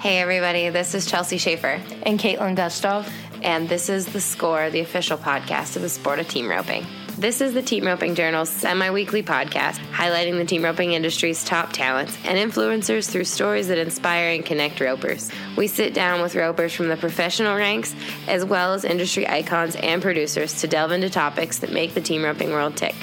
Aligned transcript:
Hey, 0.00 0.20
everybody, 0.20 0.68
this 0.68 0.94
is 0.94 1.06
Chelsea 1.06 1.38
Shaffer. 1.38 1.82
And 2.04 2.20
Caitlin 2.20 2.56
Gustov. 2.56 3.10
And 3.42 3.68
this 3.68 3.88
is 3.88 4.06
The 4.06 4.20
Score, 4.20 4.70
the 4.70 4.78
official 4.78 5.18
podcast 5.18 5.74
of 5.74 5.82
the 5.82 5.88
sport 5.88 6.20
of 6.20 6.28
team 6.28 6.48
roping. 6.48 6.86
This 7.18 7.40
is 7.40 7.52
the 7.52 7.62
Team 7.62 7.84
Roping 7.84 8.14
Journal's 8.14 8.48
semi 8.48 8.90
weekly 8.90 9.24
podcast 9.24 9.78
highlighting 9.90 10.38
the 10.38 10.44
team 10.44 10.62
roping 10.62 10.92
industry's 10.92 11.42
top 11.42 11.72
talents 11.72 12.16
and 12.24 12.38
influencers 12.38 13.10
through 13.10 13.24
stories 13.24 13.66
that 13.66 13.78
inspire 13.78 14.30
and 14.30 14.46
connect 14.46 14.80
ropers. 14.80 15.32
We 15.56 15.66
sit 15.66 15.94
down 15.94 16.22
with 16.22 16.36
ropers 16.36 16.72
from 16.72 16.86
the 16.86 16.96
professional 16.96 17.56
ranks 17.56 17.92
as 18.28 18.44
well 18.44 18.74
as 18.74 18.84
industry 18.84 19.28
icons 19.28 19.74
and 19.74 20.00
producers 20.00 20.60
to 20.60 20.68
delve 20.68 20.92
into 20.92 21.10
topics 21.10 21.58
that 21.58 21.72
make 21.72 21.94
the 21.94 22.00
team 22.00 22.22
roping 22.22 22.50
world 22.50 22.76
tick. 22.76 22.94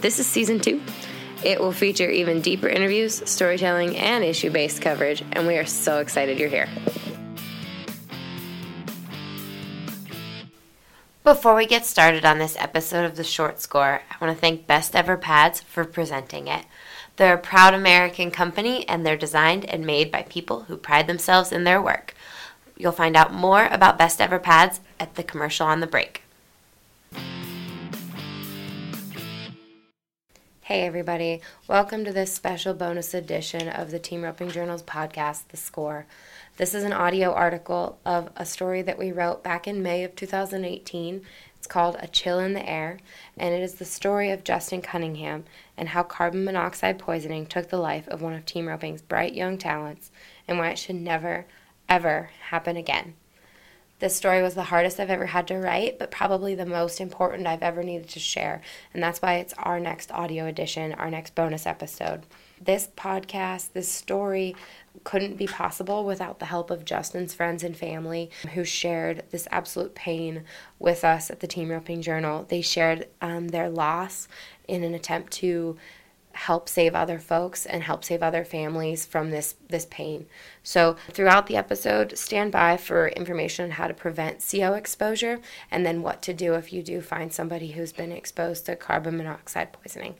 This 0.00 0.20
is 0.20 0.28
season 0.28 0.60
two. 0.60 0.80
It 1.44 1.60
will 1.60 1.72
feature 1.72 2.08
even 2.08 2.40
deeper 2.40 2.68
interviews, 2.68 3.28
storytelling, 3.28 3.96
and 3.96 4.24
issue 4.24 4.50
based 4.50 4.80
coverage, 4.80 5.22
and 5.32 5.46
we 5.46 5.56
are 5.56 5.66
so 5.66 5.98
excited 5.98 6.38
you're 6.38 6.48
here. 6.48 6.68
Before 11.22 11.56
we 11.56 11.66
get 11.66 11.84
started 11.84 12.24
on 12.24 12.38
this 12.38 12.56
episode 12.56 13.04
of 13.04 13.16
The 13.16 13.24
Short 13.24 13.60
Score, 13.60 14.00
I 14.08 14.24
want 14.24 14.36
to 14.36 14.40
thank 14.40 14.68
Best 14.68 14.94
Ever 14.94 15.16
Pads 15.16 15.60
for 15.60 15.84
presenting 15.84 16.46
it. 16.46 16.64
They're 17.16 17.34
a 17.34 17.38
proud 17.38 17.74
American 17.74 18.30
company 18.30 18.88
and 18.88 19.04
they're 19.04 19.16
designed 19.16 19.64
and 19.64 19.84
made 19.84 20.12
by 20.12 20.22
people 20.22 20.62
who 20.62 20.76
pride 20.76 21.08
themselves 21.08 21.50
in 21.50 21.64
their 21.64 21.82
work. 21.82 22.14
You'll 22.76 22.92
find 22.92 23.16
out 23.16 23.34
more 23.34 23.66
about 23.66 23.98
Best 23.98 24.20
Ever 24.20 24.38
Pads 24.38 24.80
at 25.00 25.16
the 25.16 25.24
commercial 25.24 25.66
on 25.66 25.80
the 25.80 25.86
break. 25.88 26.22
Hey, 30.66 30.84
everybody. 30.84 31.42
Welcome 31.68 32.04
to 32.06 32.12
this 32.12 32.34
special 32.34 32.74
bonus 32.74 33.14
edition 33.14 33.68
of 33.68 33.92
the 33.92 34.00
Team 34.00 34.24
Roping 34.24 34.50
Journal's 34.50 34.82
podcast, 34.82 35.46
The 35.50 35.56
Score. 35.56 36.06
This 36.56 36.74
is 36.74 36.82
an 36.82 36.92
audio 36.92 37.32
article 37.32 38.00
of 38.04 38.30
a 38.34 38.44
story 38.44 38.82
that 38.82 38.98
we 38.98 39.12
wrote 39.12 39.44
back 39.44 39.68
in 39.68 39.80
May 39.80 40.02
of 40.02 40.16
2018. 40.16 41.22
It's 41.56 41.68
called 41.68 41.94
A 42.00 42.08
Chill 42.08 42.40
in 42.40 42.54
the 42.54 42.68
Air, 42.68 42.98
and 43.36 43.54
it 43.54 43.62
is 43.62 43.74
the 43.74 43.84
story 43.84 44.32
of 44.32 44.42
Justin 44.42 44.82
Cunningham 44.82 45.44
and 45.76 45.90
how 45.90 46.02
carbon 46.02 46.44
monoxide 46.44 46.98
poisoning 46.98 47.46
took 47.46 47.68
the 47.68 47.78
life 47.78 48.08
of 48.08 48.20
one 48.20 48.34
of 48.34 48.44
Team 48.44 48.66
Roping's 48.66 49.02
bright 49.02 49.34
young 49.34 49.58
talents 49.58 50.10
and 50.48 50.58
why 50.58 50.70
it 50.70 50.80
should 50.80 50.96
never, 50.96 51.46
ever 51.88 52.30
happen 52.48 52.76
again. 52.76 53.14
This 53.98 54.14
story 54.14 54.42
was 54.42 54.54
the 54.54 54.64
hardest 54.64 55.00
I've 55.00 55.08
ever 55.08 55.24
had 55.24 55.48
to 55.48 55.56
write, 55.56 55.98
but 55.98 56.10
probably 56.10 56.54
the 56.54 56.66
most 56.66 57.00
important 57.00 57.46
I've 57.46 57.62
ever 57.62 57.82
needed 57.82 58.10
to 58.10 58.20
share. 58.20 58.60
And 58.92 59.02
that's 59.02 59.22
why 59.22 59.36
it's 59.36 59.54
our 59.58 59.80
next 59.80 60.12
audio 60.12 60.44
edition, 60.44 60.92
our 60.92 61.10
next 61.10 61.34
bonus 61.34 61.66
episode. 61.66 62.26
This 62.60 62.88
podcast, 62.94 63.72
this 63.72 63.90
story 63.90 64.54
couldn't 65.04 65.36
be 65.36 65.46
possible 65.46 66.04
without 66.04 66.40
the 66.40 66.46
help 66.46 66.70
of 66.70 66.84
Justin's 66.84 67.32
friends 67.32 67.64
and 67.64 67.74
family 67.74 68.30
who 68.52 68.64
shared 68.64 69.22
this 69.30 69.48
absolute 69.50 69.94
pain 69.94 70.44
with 70.78 71.02
us 71.02 71.30
at 71.30 71.40
the 71.40 71.46
Team 71.46 71.70
Roping 71.70 72.02
Journal. 72.02 72.44
They 72.46 72.60
shared 72.60 73.08
um, 73.22 73.48
their 73.48 73.70
loss 73.70 74.28
in 74.68 74.84
an 74.84 74.94
attempt 74.94 75.32
to 75.34 75.78
help 76.36 76.68
save 76.68 76.94
other 76.94 77.18
folks 77.18 77.64
and 77.64 77.82
help 77.82 78.04
save 78.04 78.22
other 78.22 78.44
families 78.44 79.06
from 79.06 79.30
this 79.30 79.54
this 79.68 79.86
pain. 79.90 80.26
So 80.62 80.96
throughout 81.10 81.46
the 81.46 81.56
episode, 81.56 82.16
stand 82.18 82.52
by 82.52 82.76
for 82.76 83.08
information 83.08 83.64
on 83.64 83.70
how 83.72 83.88
to 83.88 83.94
prevent 83.94 84.44
CO 84.48 84.74
exposure 84.74 85.40
and 85.70 85.84
then 85.84 86.02
what 86.02 86.22
to 86.22 86.34
do 86.34 86.54
if 86.54 86.72
you 86.72 86.82
do 86.82 87.00
find 87.00 87.32
somebody 87.32 87.72
who's 87.72 87.92
been 87.92 88.12
exposed 88.12 88.66
to 88.66 88.76
carbon 88.76 89.16
monoxide 89.16 89.72
poisoning. 89.72 90.14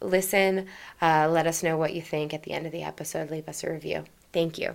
Listen, 0.00 0.66
uh, 1.02 1.28
let 1.30 1.46
us 1.46 1.62
know 1.62 1.76
what 1.76 1.92
you 1.92 2.00
think 2.00 2.32
at 2.32 2.44
the 2.44 2.52
end 2.52 2.64
of 2.66 2.72
the 2.72 2.82
episode. 2.82 3.30
Leave 3.30 3.48
us 3.48 3.62
a 3.62 3.70
review. 3.70 4.04
Thank 4.32 4.58
you. 4.58 4.74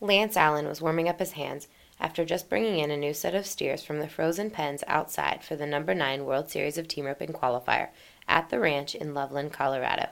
Lance 0.00 0.36
Allen 0.36 0.66
was 0.66 0.82
warming 0.82 1.08
up 1.08 1.18
his 1.18 1.32
hands 1.32 1.68
after 2.02 2.24
just 2.24 2.48
bringing 2.48 2.80
in 2.80 2.90
a 2.90 2.96
new 2.96 3.14
set 3.14 3.32
of 3.32 3.46
steers 3.46 3.84
from 3.84 4.00
the 4.00 4.08
frozen 4.08 4.50
pens 4.50 4.82
outside 4.88 5.44
for 5.44 5.54
the 5.54 5.64
number 5.64 5.94
9 5.94 6.24
World 6.24 6.50
Series 6.50 6.76
of 6.76 6.88
Team 6.88 7.06
Roping 7.06 7.32
qualifier 7.32 7.90
at 8.26 8.50
the 8.50 8.58
ranch 8.58 8.96
in 8.96 9.14
Loveland, 9.14 9.52
Colorado. 9.52 10.08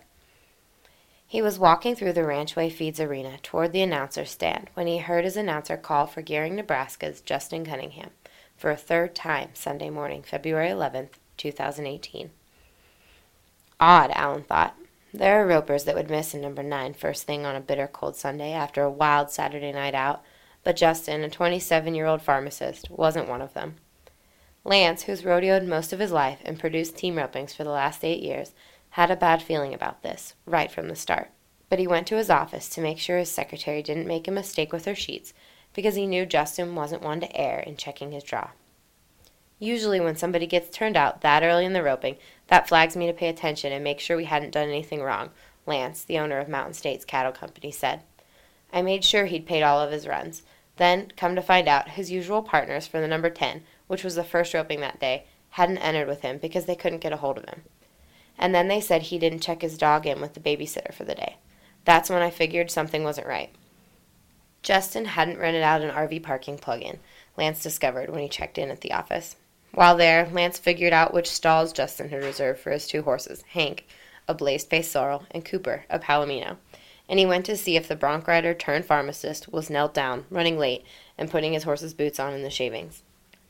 He 1.26 1.42
was 1.42 1.58
walking 1.58 1.96
through 1.96 2.12
the 2.12 2.22
Ranchway 2.22 2.72
Feeds 2.72 3.00
arena 3.00 3.38
toward 3.42 3.72
the 3.72 3.82
announcer 3.82 4.24
stand 4.24 4.70
when 4.74 4.86
he 4.86 4.98
heard 4.98 5.24
his 5.24 5.36
announcer 5.36 5.76
call 5.76 6.06
for 6.06 6.22
Gering, 6.22 6.54
Nebraska's 6.54 7.20
Justin 7.20 7.66
Cunningham 7.66 8.10
for 8.56 8.70
a 8.70 8.76
third 8.76 9.14
time 9.14 9.50
Sunday 9.54 9.90
morning, 9.90 10.22
February 10.22 10.68
11th, 10.68 11.14
2018. 11.38 12.30
Odd, 13.80 14.10
Allen 14.14 14.44
thought. 14.44 14.76
There 15.12 15.42
are 15.42 15.46
ropers 15.46 15.84
that 15.84 15.96
would 15.96 16.10
miss 16.10 16.34
a 16.34 16.38
number 16.38 16.62
9 16.62 16.94
first 16.94 17.26
thing 17.26 17.44
on 17.44 17.56
a 17.56 17.60
bitter 17.60 17.88
cold 17.88 18.14
Sunday 18.14 18.52
after 18.52 18.84
a 18.84 18.90
wild 18.90 19.30
Saturday 19.30 19.72
night 19.72 19.94
out 19.94 20.22
but 20.62 20.76
Justin, 20.76 21.22
a 21.22 21.30
27 21.30 21.94
year 21.94 22.06
old 22.06 22.22
pharmacist, 22.22 22.90
wasn't 22.90 23.28
one 23.28 23.40
of 23.40 23.54
them. 23.54 23.76
Lance, 24.64 25.02
who's 25.02 25.22
rodeoed 25.22 25.66
most 25.66 25.92
of 25.92 25.98
his 25.98 26.12
life 26.12 26.40
and 26.44 26.58
produced 26.58 26.96
team 26.96 27.16
ropings 27.16 27.54
for 27.54 27.64
the 27.64 27.70
last 27.70 28.04
eight 28.04 28.22
years, 28.22 28.52
had 28.90 29.10
a 29.10 29.16
bad 29.16 29.42
feeling 29.42 29.72
about 29.72 30.02
this, 30.02 30.34
right 30.44 30.70
from 30.70 30.88
the 30.88 30.96
start. 30.96 31.30
But 31.68 31.78
he 31.78 31.86
went 31.86 32.06
to 32.08 32.16
his 32.16 32.28
office 32.28 32.68
to 32.70 32.80
make 32.80 32.98
sure 32.98 33.18
his 33.18 33.30
secretary 33.30 33.82
didn't 33.82 34.06
make 34.06 34.28
a 34.28 34.32
mistake 34.32 34.72
with 34.72 34.84
her 34.84 34.94
sheets, 34.94 35.32
because 35.72 35.94
he 35.94 36.06
knew 36.06 36.26
Justin 36.26 36.74
wasn't 36.74 37.02
one 37.02 37.20
to 37.20 37.36
err 37.36 37.60
in 37.60 37.76
checking 37.76 38.12
his 38.12 38.24
draw. 38.24 38.50
Usually, 39.58 40.00
when 40.00 40.16
somebody 40.16 40.46
gets 40.46 40.76
turned 40.76 40.96
out 40.96 41.20
that 41.20 41.42
early 41.42 41.64
in 41.64 41.74
the 41.74 41.82
roping, 41.82 42.16
that 42.48 42.68
flags 42.68 42.96
me 42.96 43.06
to 43.06 43.12
pay 43.12 43.28
attention 43.28 43.72
and 43.72 43.84
make 43.84 44.00
sure 44.00 44.16
we 44.16 44.24
hadn't 44.24 44.52
done 44.52 44.68
anything 44.68 45.02
wrong, 45.02 45.30
Lance, 45.66 46.02
the 46.02 46.18
owner 46.18 46.38
of 46.38 46.48
Mountain 46.48 46.74
States 46.74 47.04
Cattle 47.04 47.32
Company, 47.32 47.70
said. 47.70 48.02
I 48.72 48.82
made 48.82 49.04
sure 49.04 49.26
he'd 49.26 49.46
paid 49.46 49.62
all 49.62 49.80
of 49.80 49.90
his 49.90 50.06
runs. 50.06 50.42
Then, 50.76 51.12
come 51.16 51.34
to 51.34 51.42
find 51.42 51.68
out, 51.68 51.90
his 51.90 52.10
usual 52.10 52.42
partners 52.42 52.86
for 52.86 53.00
the 53.00 53.08
number 53.08 53.30
10, 53.30 53.62
which 53.86 54.04
was 54.04 54.14
the 54.14 54.24
first 54.24 54.54
roping 54.54 54.80
that 54.80 55.00
day, 55.00 55.24
hadn't 55.50 55.78
entered 55.78 56.08
with 56.08 56.22
him 56.22 56.38
because 56.38 56.66
they 56.66 56.76
couldn't 56.76 57.00
get 57.00 57.12
a 57.12 57.18
hold 57.18 57.38
of 57.38 57.44
him. 57.44 57.62
And 58.38 58.54
then 58.54 58.68
they 58.68 58.80
said 58.80 59.02
he 59.02 59.18
didn't 59.18 59.42
check 59.42 59.62
his 59.62 59.76
dog 59.76 60.06
in 60.06 60.20
with 60.20 60.34
the 60.34 60.40
babysitter 60.40 60.94
for 60.94 61.04
the 61.04 61.14
day. 61.14 61.36
That's 61.84 62.08
when 62.08 62.22
I 62.22 62.30
figured 62.30 62.70
something 62.70 63.04
wasn't 63.04 63.26
right. 63.26 63.50
Justin 64.62 65.06
hadn't 65.06 65.38
rented 65.38 65.62
out 65.62 65.82
an 65.82 65.90
RV 65.90 66.22
parking 66.22 66.56
plug 66.56 66.82
in, 66.82 66.98
Lance 67.36 67.62
discovered 67.62 68.10
when 68.10 68.20
he 68.20 68.28
checked 68.28 68.58
in 68.58 68.70
at 68.70 68.82
the 68.82 68.92
office. 68.92 69.36
While 69.72 69.96
there, 69.96 70.28
Lance 70.30 70.58
figured 70.58 70.92
out 70.92 71.14
which 71.14 71.30
stalls 71.30 71.72
Justin 71.72 72.10
had 72.10 72.22
reserved 72.22 72.60
for 72.60 72.70
his 72.70 72.86
two 72.86 73.02
horses 73.02 73.42
Hank, 73.48 73.86
a 74.28 74.34
blazed 74.34 74.68
faced 74.68 74.92
sorrel, 74.92 75.24
and 75.30 75.44
Cooper, 75.44 75.84
a 75.90 75.98
palomino 75.98 76.56
and 77.10 77.18
he 77.18 77.26
went 77.26 77.44
to 77.44 77.56
see 77.56 77.76
if 77.76 77.88
the 77.88 77.96
bronc 77.96 78.28
rider 78.28 78.54
turned 78.54 78.84
pharmacist 78.84 79.52
was 79.52 79.68
knelt 79.68 79.92
down, 79.92 80.24
running 80.30 80.56
late, 80.56 80.84
and 81.18 81.28
putting 81.28 81.52
his 81.52 81.64
horse's 81.64 81.92
boots 81.92 82.20
on 82.20 82.32
in 82.32 82.44
the 82.44 82.48
shavings. 82.48 83.02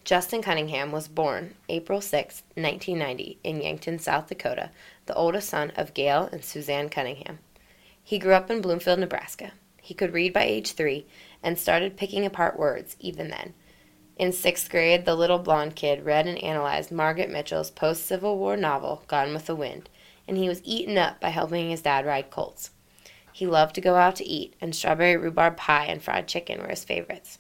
Justin 0.03 0.41
Cunningham 0.41 0.91
was 0.91 1.09
born 1.09 1.55
April 1.69 2.01
6, 2.01 2.43
1990, 2.55 3.39
in 3.45 3.61
Yankton, 3.61 3.99
South 3.99 4.29
Dakota, 4.29 4.71
the 5.05 5.15
oldest 5.15 5.51
son 5.51 5.73
of 5.77 5.93
Gail 5.93 6.27
and 6.33 6.43
Suzanne 6.43 6.89
Cunningham. 6.89 7.39
He 8.03 8.19
grew 8.19 8.33
up 8.33 8.51
in 8.51 8.63
Bloomfield, 8.63 8.99
Nebraska. 8.99 9.53
He 9.83 9.93
could 9.93 10.15
read 10.15 10.33
by 10.33 10.45
age 10.45 10.73
three 10.73 11.07
and 11.43 11.59
started 11.59 11.99
picking 11.99 12.25
apart 12.25 12.59
words 12.59 12.97
even 12.99 13.29
then. 13.29 13.53
In 14.17 14.33
sixth 14.33 14.71
grade, 14.71 15.05
the 15.05 15.15
little 15.15 15.39
blond 15.39 15.77
kid 15.77 16.07
read 16.07 16.27
and 16.27 16.43
analyzed 16.43 16.91
Margaret 16.91 17.29
Mitchell's 17.29 17.71
post 17.71 18.07
Civil 18.07 18.39
War 18.39 18.57
novel, 18.57 19.03
Gone 19.07 19.35
with 19.35 19.45
the 19.45 19.55
Wind, 19.55 19.91
and 20.27 20.39
he 20.39 20.49
was 20.49 20.63
eaten 20.65 20.97
up 20.97 21.21
by 21.21 21.29
helping 21.29 21.69
his 21.69 21.83
dad 21.83 22.07
ride 22.07 22.31
colts. 22.31 22.71
He 23.33 23.47
loved 23.47 23.75
to 23.77 23.81
go 23.81 23.97
out 23.97 24.17
to 24.17 24.27
eat, 24.27 24.55
and 24.61 24.75
strawberry 24.75 25.17
rhubarb 25.17 25.57
pie 25.57 25.87
and 25.87 26.03
fried 26.03 26.29
chicken 26.29 26.61
were 26.61 26.69
his 26.69 26.85
favorites. 26.85 27.39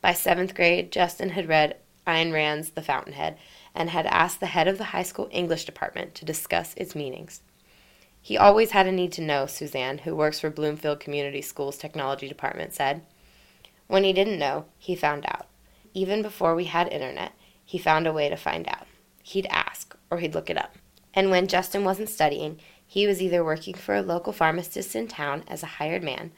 By 0.00 0.12
seventh 0.12 0.54
grade, 0.54 0.92
Justin 0.92 1.30
had 1.30 1.48
read 1.48 1.78
Ayn 2.06 2.32
Rand's 2.32 2.70
The 2.70 2.82
Fountainhead 2.82 3.38
and 3.74 3.90
had 3.90 4.06
asked 4.06 4.40
the 4.40 4.46
head 4.46 4.68
of 4.68 4.78
the 4.78 4.84
high 4.84 5.02
school 5.02 5.28
English 5.32 5.64
department 5.64 6.14
to 6.16 6.24
discuss 6.24 6.74
its 6.74 6.94
meanings. 6.94 7.40
He 8.20 8.38
always 8.38 8.70
had 8.70 8.86
a 8.86 8.92
need 8.92 9.12
to 9.12 9.22
know, 9.22 9.46
Suzanne, 9.46 9.98
who 9.98 10.14
works 10.14 10.40
for 10.40 10.50
Bloomfield 10.50 11.00
Community 11.00 11.42
Schools 11.42 11.76
Technology 11.76 12.28
Department, 12.28 12.72
said. 12.72 13.02
When 13.86 14.04
he 14.04 14.12
didn't 14.12 14.38
know, 14.38 14.66
he 14.78 14.94
found 14.94 15.26
out. 15.26 15.46
Even 15.92 16.22
before 16.22 16.54
we 16.54 16.64
had 16.64 16.88
internet, 16.88 17.32
he 17.64 17.78
found 17.78 18.06
a 18.06 18.12
way 18.12 18.28
to 18.28 18.36
find 18.36 18.66
out. 18.68 18.86
He'd 19.22 19.46
ask, 19.50 19.94
or 20.10 20.18
he'd 20.18 20.34
look 20.34 20.48
it 20.48 20.56
up. 20.56 20.76
And 21.12 21.30
when 21.30 21.46
Justin 21.46 21.84
wasn't 21.84 22.08
studying, 22.08 22.60
he 22.94 23.08
was 23.08 23.20
either 23.20 23.44
working 23.44 23.74
for 23.74 23.96
a 23.96 24.02
local 24.02 24.32
pharmacist 24.32 24.94
in 24.94 25.08
town 25.08 25.42
as 25.48 25.64
a 25.64 25.82
hired 25.82 26.00
man 26.00 26.30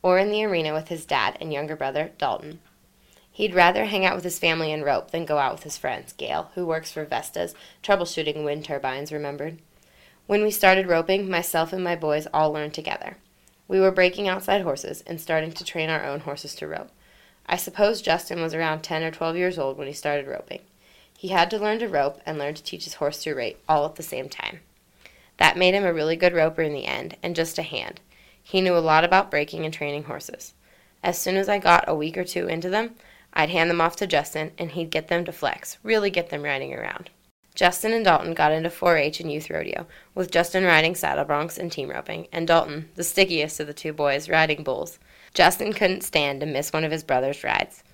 or 0.00 0.16
in 0.16 0.30
the 0.30 0.44
arena 0.44 0.72
with 0.72 0.86
his 0.86 1.04
dad 1.04 1.36
and 1.40 1.52
younger 1.52 1.74
brother, 1.74 2.12
Dalton. 2.18 2.60
He'd 3.32 3.52
rather 3.52 3.86
hang 3.86 4.04
out 4.04 4.14
with 4.14 4.22
his 4.22 4.38
family 4.38 4.72
and 4.72 4.84
rope 4.84 5.10
than 5.10 5.24
go 5.24 5.38
out 5.38 5.54
with 5.54 5.64
his 5.64 5.76
friends, 5.76 6.12
Gail, 6.12 6.52
who 6.54 6.64
works 6.64 6.92
for 6.92 7.04
Vestas, 7.04 7.52
troubleshooting 7.82 8.44
wind 8.44 8.64
turbines, 8.64 9.10
remembered. 9.10 9.58
When 10.28 10.44
we 10.44 10.52
started 10.52 10.86
roping, 10.86 11.28
myself 11.28 11.72
and 11.72 11.82
my 11.82 11.96
boys 11.96 12.28
all 12.32 12.52
learned 12.52 12.74
together. 12.74 13.16
We 13.66 13.80
were 13.80 13.90
breaking 13.90 14.28
outside 14.28 14.62
horses 14.62 15.02
and 15.08 15.20
starting 15.20 15.50
to 15.50 15.64
train 15.64 15.90
our 15.90 16.04
own 16.04 16.20
horses 16.20 16.54
to 16.56 16.68
rope. 16.68 16.92
I 17.44 17.56
suppose 17.56 18.00
Justin 18.00 18.40
was 18.40 18.54
around 18.54 18.82
10 18.82 19.02
or 19.02 19.10
12 19.10 19.36
years 19.36 19.58
old 19.58 19.76
when 19.76 19.88
he 19.88 19.92
started 19.92 20.28
roping. 20.28 20.60
He 21.18 21.28
had 21.28 21.50
to 21.50 21.58
learn 21.58 21.80
to 21.80 21.88
rope 21.88 22.20
and 22.24 22.38
learn 22.38 22.54
to 22.54 22.62
teach 22.62 22.84
his 22.84 22.94
horse 22.94 23.20
to 23.24 23.34
rate 23.34 23.58
all 23.68 23.84
at 23.84 23.96
the 23.96 24.04
same 24.04 24.28
time. 24.28 24.60
That 25.38 25.56
made 25.56 25.74
him 25.74 25.84
a 25.84 25.92
really 25.92 26.16
good 26.16 26.32
roper 26.32 26.62
in 26.62 26.72
the 26.72 26.86
end, 26.86 27.16
and 27.22 27.34
just 27.34 27.58
a 27.58 27.62
hand. 27.62 28.00
He 28.42 28.60
knew 28.60 28.76
a 28.76 28.78
lot 28.78 29.04
about 29.04 29.30
breaking 29.30 29.64
and 29.64 29.72
training 29.72 30.04
horses. 30.04 30.54
As 31.02 31.18
soon 31.18 31.36
as 31.36 31.48
I 31.48 31.58
got 31.58 31.84
a 31.88 31.94
week 31.94 32.16
or 32.16 32.24
two 32.24 32.46
into 32.46 32.68
them, 32.68 32.94
I'd 33.32 33.50
hand 33.50 33.68
them 33.68 33.80
off 33.80 33.96
to 33.96 34.06
Justin 34.06 34.52
and 34.58 34.70
he'd 34.70 34.90
get 34.90 35.08
them 35.08 35.24
to 35.24 35.32
flex, 35.32 35.78
really 35.82 36.08
get 36.08 36.30
them 36.30 36.42
riding 36.42 36.72
around. 36.72 37.10
Justin 37.54 37.92
and 37.92 38.04
Dalton 38.04 38.34
got 38.34 38.52
into 38.52 38.70
4 38.70 38.96
H 38.96 39.20
and 39.20 39.30
youth 39.30 39.48
rodeo, 39.48 39.86
with 40.14 40.30
Justin 40.30 40.64
riding 40.64 40.94
saddle 40.94 41.24
broncs 41.24 41.56
and 41.56 41.70
team 41.70 41.90
roping, 41.90 42.26
and 42.32 42.48
Dalton, 42.48 42.88
the 42.96 43.04
stickiest 43.04 43.60
of 43.60 43.66
the 43.66 43.74
two 43.74 43.92
boys, 43.92 44.28
riding 44.28 44.64
bulls. 44.64 44.98
Justin 45.34 45.72
couldn't 45.72 46.02
stand 46.02 46.40
to 46.40 46.46
miss 46.46 46.72
one 46.72 46.84
of 46.84 46.90
his 46.90 47.04
brother's 47.04 47.44
rides. 47.44 47.84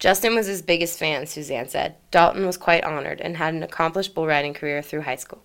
Justin 0.00 0.34
was 0.34 0.46
his 0.46 0.62
biggest 0.62 0.98
fan, 0.98 1.26
Suzanne 1.26 1.68
said. 1.68 1.94
Dalton 2.10 2.44
was 2.44 2.56
quite 2.56 2.82
honored 2.82 3.20
and 3.20 3.36
had 3.36 3.54
an 3.54 3.62
accomplished 3.62 4.14
bull 4.14 4.26
riding 4.26 4.54
career 4.54 4.82
through 4.82 5.02
high 5.02 5.14
school. 5.16 5.42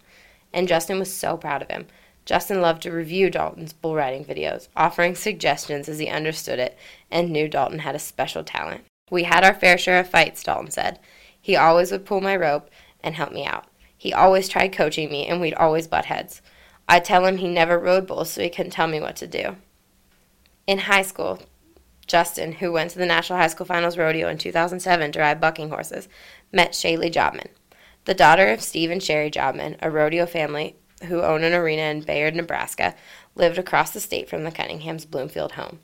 And 0.53 0.67
Justin 0.67 0.99
was 0.99 1.13
so 1.13 1.37
proud 1.37 1.61
of 1.61 1.69
him. 1.69 1.87
Justin 2.25 2.61
loved 2.61 2.83
to 2.83 2.91
review 2.91 3.29
Dalton's 3.29 3.73
bull 3.73 3.95
riding 3.95 4.23
videos, 4.23 4.67
offering 4.75 5.15
suggestions 5.15 5.89
as 5.89 5.99
he 5.99 6.07
understood 6.07 6.59
it 6.59 6.77
and 7.09 7.31
knew 7.31 7.47
Dalton 7.47 7.79
had 7.79 7.95
a 7.95 7.99
special 7.99 8.43
talent. 8.43 8.83
We 9.09 9.23
had 9.23 9.43
our 9.43 9.53
fair 9.53 9.77
share 9.77 9.99
of 9.99 10.09
fights, 10.09 10.43
Dalton 10.43 10.69
said. 10.69 10.99
He 11.41 11.55
always 11.55 11.91
would 11.91 12.05
pull 12.05 12.21
my 12.21 12.35
rope 12.35 12.69
and 13.03 13.15
help 13.15 13.31
me 13.31 13.45
out. 13.45 13.65
He 13.97 14.13
always 14.13 14.47
tried 14.47 14.73
coaching 14.73 15.09
me, 15.09 15.25
and 15.25 15.41
we'd 15.41 15.55
always 15.55 15.87
butt 15.87 16.05
heads. 16.05 16.41
I'd 16.87 17.05
tell 17.05 17.25
him 17.25 17.37
he 17.37 17.47
never 17.47 17.77
rode 17.77 18.07
bulls, 18.07 18.31
so 18.31 18.41
he 18.41 18.49
couldn't 18.49 18.71
tell 18.71 18.87
me 18.87 18.99
what 18.99 19.15
to 19.17 19.27
do. 19.27 19.57
In 20.67 20.79
high 20.79 21.01
school, 21.01 21.41
Justin, 22.07 22.53
who 22.53 22.71
went 22.71 22.91
to 22.91 22.97
the 22.97 23.05
National 23.05 23.39
High 23.39 23.47
School 23.47 23.65
Finals 23.65 23.97
Rodeo 23.97 24.29
in 24.29 24.37
2007 24.37 25.11
to 25.11 25.19
ride 25.19 25.41
bucking 25.41 25.69
horses, 25.69 26.07
met 26.51 26.71
Shaylee 26.71 27.11
Jobman, 27.11 27.47
the 28.09 28.15
daughter 28.15 28.47
of 28.47 28.59
Steve 28.59 28.89
and 28.89 29.03
Sherry 29.03 29.29
Jobman, 29.29 29.77
a 29.83 29.91
rodeo 29.91 30.25
family 30.25 30.75
who 31.03 31.21
own 31.21 31.43
an 31.43 31.53
arena 31.53 31.83
in 31.83 32.01
Bayard, 32.01 32.35
Nebraska, 32.35 32.95
lived 33.35 33.59
across 33.59 33.91
the 33.91 33.99
state 33.99 34.27
from 34.27 34.43
the 34.43 34.51
Cunningham's 34.51 35.05
Bloomfield 35.05 35.51
home. 35.51 35.77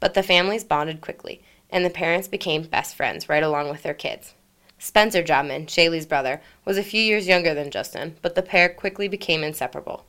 But 0.00 0.14
the 0.14 0.22
families 0.22 0.64
bonded 0.64 1.02
quickly, 1.02 1.42
and 1.68 1.84
the 1.84 1.90
parents 1.90 2.26
became 2.26 2.62
best 2.62 2.96
friends 2.96 3.28
right 3.28 3.42
along 3.42 3.68
with 3.68 3.82
their 3.82 3.92
kids. 3.92 4.32
Spencer 4.78 5.22
Jobman, 5.22 5.66
Shaylee's 5.66 6.06
brother, 6.06 6.40
was 6.64 6.78
a 6.78 6.82
few 6.82 7.02
years 7.02 7.28
younger 7.28 7.52
than 7.52 7.70
Justin, 7.70 8.16
but 8.22 8.34
the 8.34 8.40
pair 8.40 8.70
quickly 8.70 9.06
became 9.06 9.44
inseparable. 9.44 10.06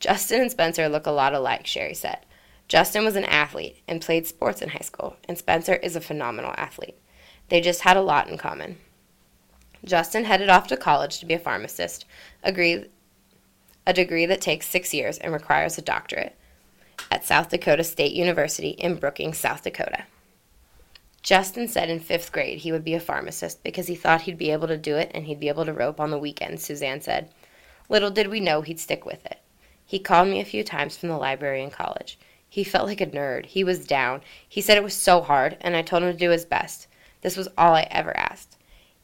Justin 0.00 0.40
and 0.40 0.50
Spencer 0.50 0.88
look 0.88 1.06
a 1.06 1.12
lot 1.12 1.32
alike, 1.32 1.68
Sherry 1.68 1.94
said. 1.94 2.26
Justin 2.66 3.04
was 3.04 3.14
an 3.14 3.26
athlete 3.26 3.80
and 3.86 4.02
played 4.02 4.26
sports 4.26 4.60
in 4.60 4.70
high 4.70 4.78
school, 4.80 5.14
and 5.28 5.38
Spencer 5.38 5.76
is 5.76 5.94
a 5.94 6.00
phenomenal 6.00 6.52
athlete. 6.56 6.96
They 7.48 7.60
just 7.60 7.82
had 7.82 7.96
a 7.96 8.02
lot 8.02 8.28
in 8.28 8.38
common. 8.38 8.78
Justin 9.84 10.24
headed 10.24 10.48
off 10.48 10.66
to 10.68 10.76
college 10.76 11.18
to 11.18 11.26
be 11.26 11.34
a 11.34 11.38
pharmacist, 11.38 12.04
a 12.42 12.52
degree 12.52 14.26
that 14.26 14.40
takes 14.40 14.66
six 14.66 14.92
years 14.92 15.18
and 15.18 15.32
requires 15.32 15.78
a 15.78 15.82
doctorate, 15.82 16.36
at 17.10 17.24
South 17.24 17.48
Dakota 17.48 17.84
State 17.84 18.12
University 18.12 18.70
in 18.70 18.96
Brookings, 18.96 19.38
South 19.38 19.62
Dakota. 19.62 20.04
Justin 21.22 21.68
said 21.68 21.90
in 21.90 22.00
fifth 22.00 22.32
grade 22.32 22.58
he 22.58 22.72
would 22.72 22.84
be 22.84 22.94
a 22.94 23.00
pharmacist 23.00 23.62
because 23.62 23.86
he 23.86 23.94
thought 23.94 24.22
he'd 24.22 24.38
be 24.38 24.50
able 24.50 24.68
to 24.68 24.76
do 24.76 24.96
it 24.96 25.10
and 25.14 25.26
he'd 25.26 25.40
be 25.40 25.48
able 25.48 25.66
to 25.66 25.72
rope 25.72 26.00
on 26.00 26.10
the 26.10 26.18
weekends, 26.18 26.62
Suzanne 26.62 27.00
said. 27.00 27.30
Little 27.88 28.10
did 28.10 28.28
we 28.28 28.40
know 28.40 28.62
he'd 28.62 28.80
stick 28.80 29.04
with 29.04 29.24
it. 29.26 29.38
He 29.84 29.98
called 29.98 30.28
me 30.28 30.40
a 30.40 30.44
few 30.44 30.62
times 30.62 30.96
from 30.96 31.08
the 31.08 31.16
library 31.16 31.62
in 31.62 31.70
college. 31.70 32.18
He 32.48 32.64
felt 32.64 32.86
like 32.86 33.00
a 33.00 33.06
nerd. 33.06 33.46
He 33.46 33.64
was 33.64 33.84
down. 33.86 34.22
He 34.48 34.60
said 34.60 34.76
it 34.76 34.82
was 34.82 34.94
so 34.94 35.20
hard, 35.20 35.56
and 35.60 35.76
I 35.76 35.82
told 35.82 36.02
him 36.02 36.12
to 36.12 36.16
do 36.16 36.30
his 36.30 36.44
best. 36.44 36.86
This 37.22 37.36
was 37.36 37.48
all 37.58 37.74
I 37.74 37.86
ever 37.90 38.16
asked. 38.16 38.56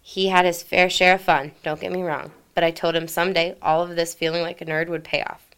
He 0.08 0.28
had 0.28 0.44
his 0.44 0.62
fair 0.62 0.88
share 0.88 1.16
of 1.16 1.22
fun, 1.22 1.50
don't 1.64 1.80
get 1.80 1.90
me 1.90 2.00
wrong, 2.00 2.30
but 2.54 2.62
I 2.62 2.70
told 2.70 2.94
him 2.94 3.08
someday 3.08 3.56
all 3.60 3.82
of 3.82 3.96
this 3.96 4.14
feeling 4.14 4.40
like 4.40 4.60
a 4.60 4.64
nerd 4.64 4.88
would 4.88 5.02
pay 5.02 5.20
off. 5.24 5.50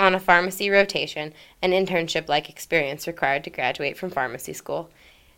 On 0.00 0.16
a 0.16 0.20
pharmacy 0.20 0.68
rotation, 0.68 1.32
an 1.62 1.70
internship 1.70 2.28
like 2.28 2.50
experience 2.50 3.06
required 3.06 3.44
to 3.44 3.50
graduate 3.50 3.96
from 3.96 4.10
pharmacy 4.10 4.52
school, 4.52 4.90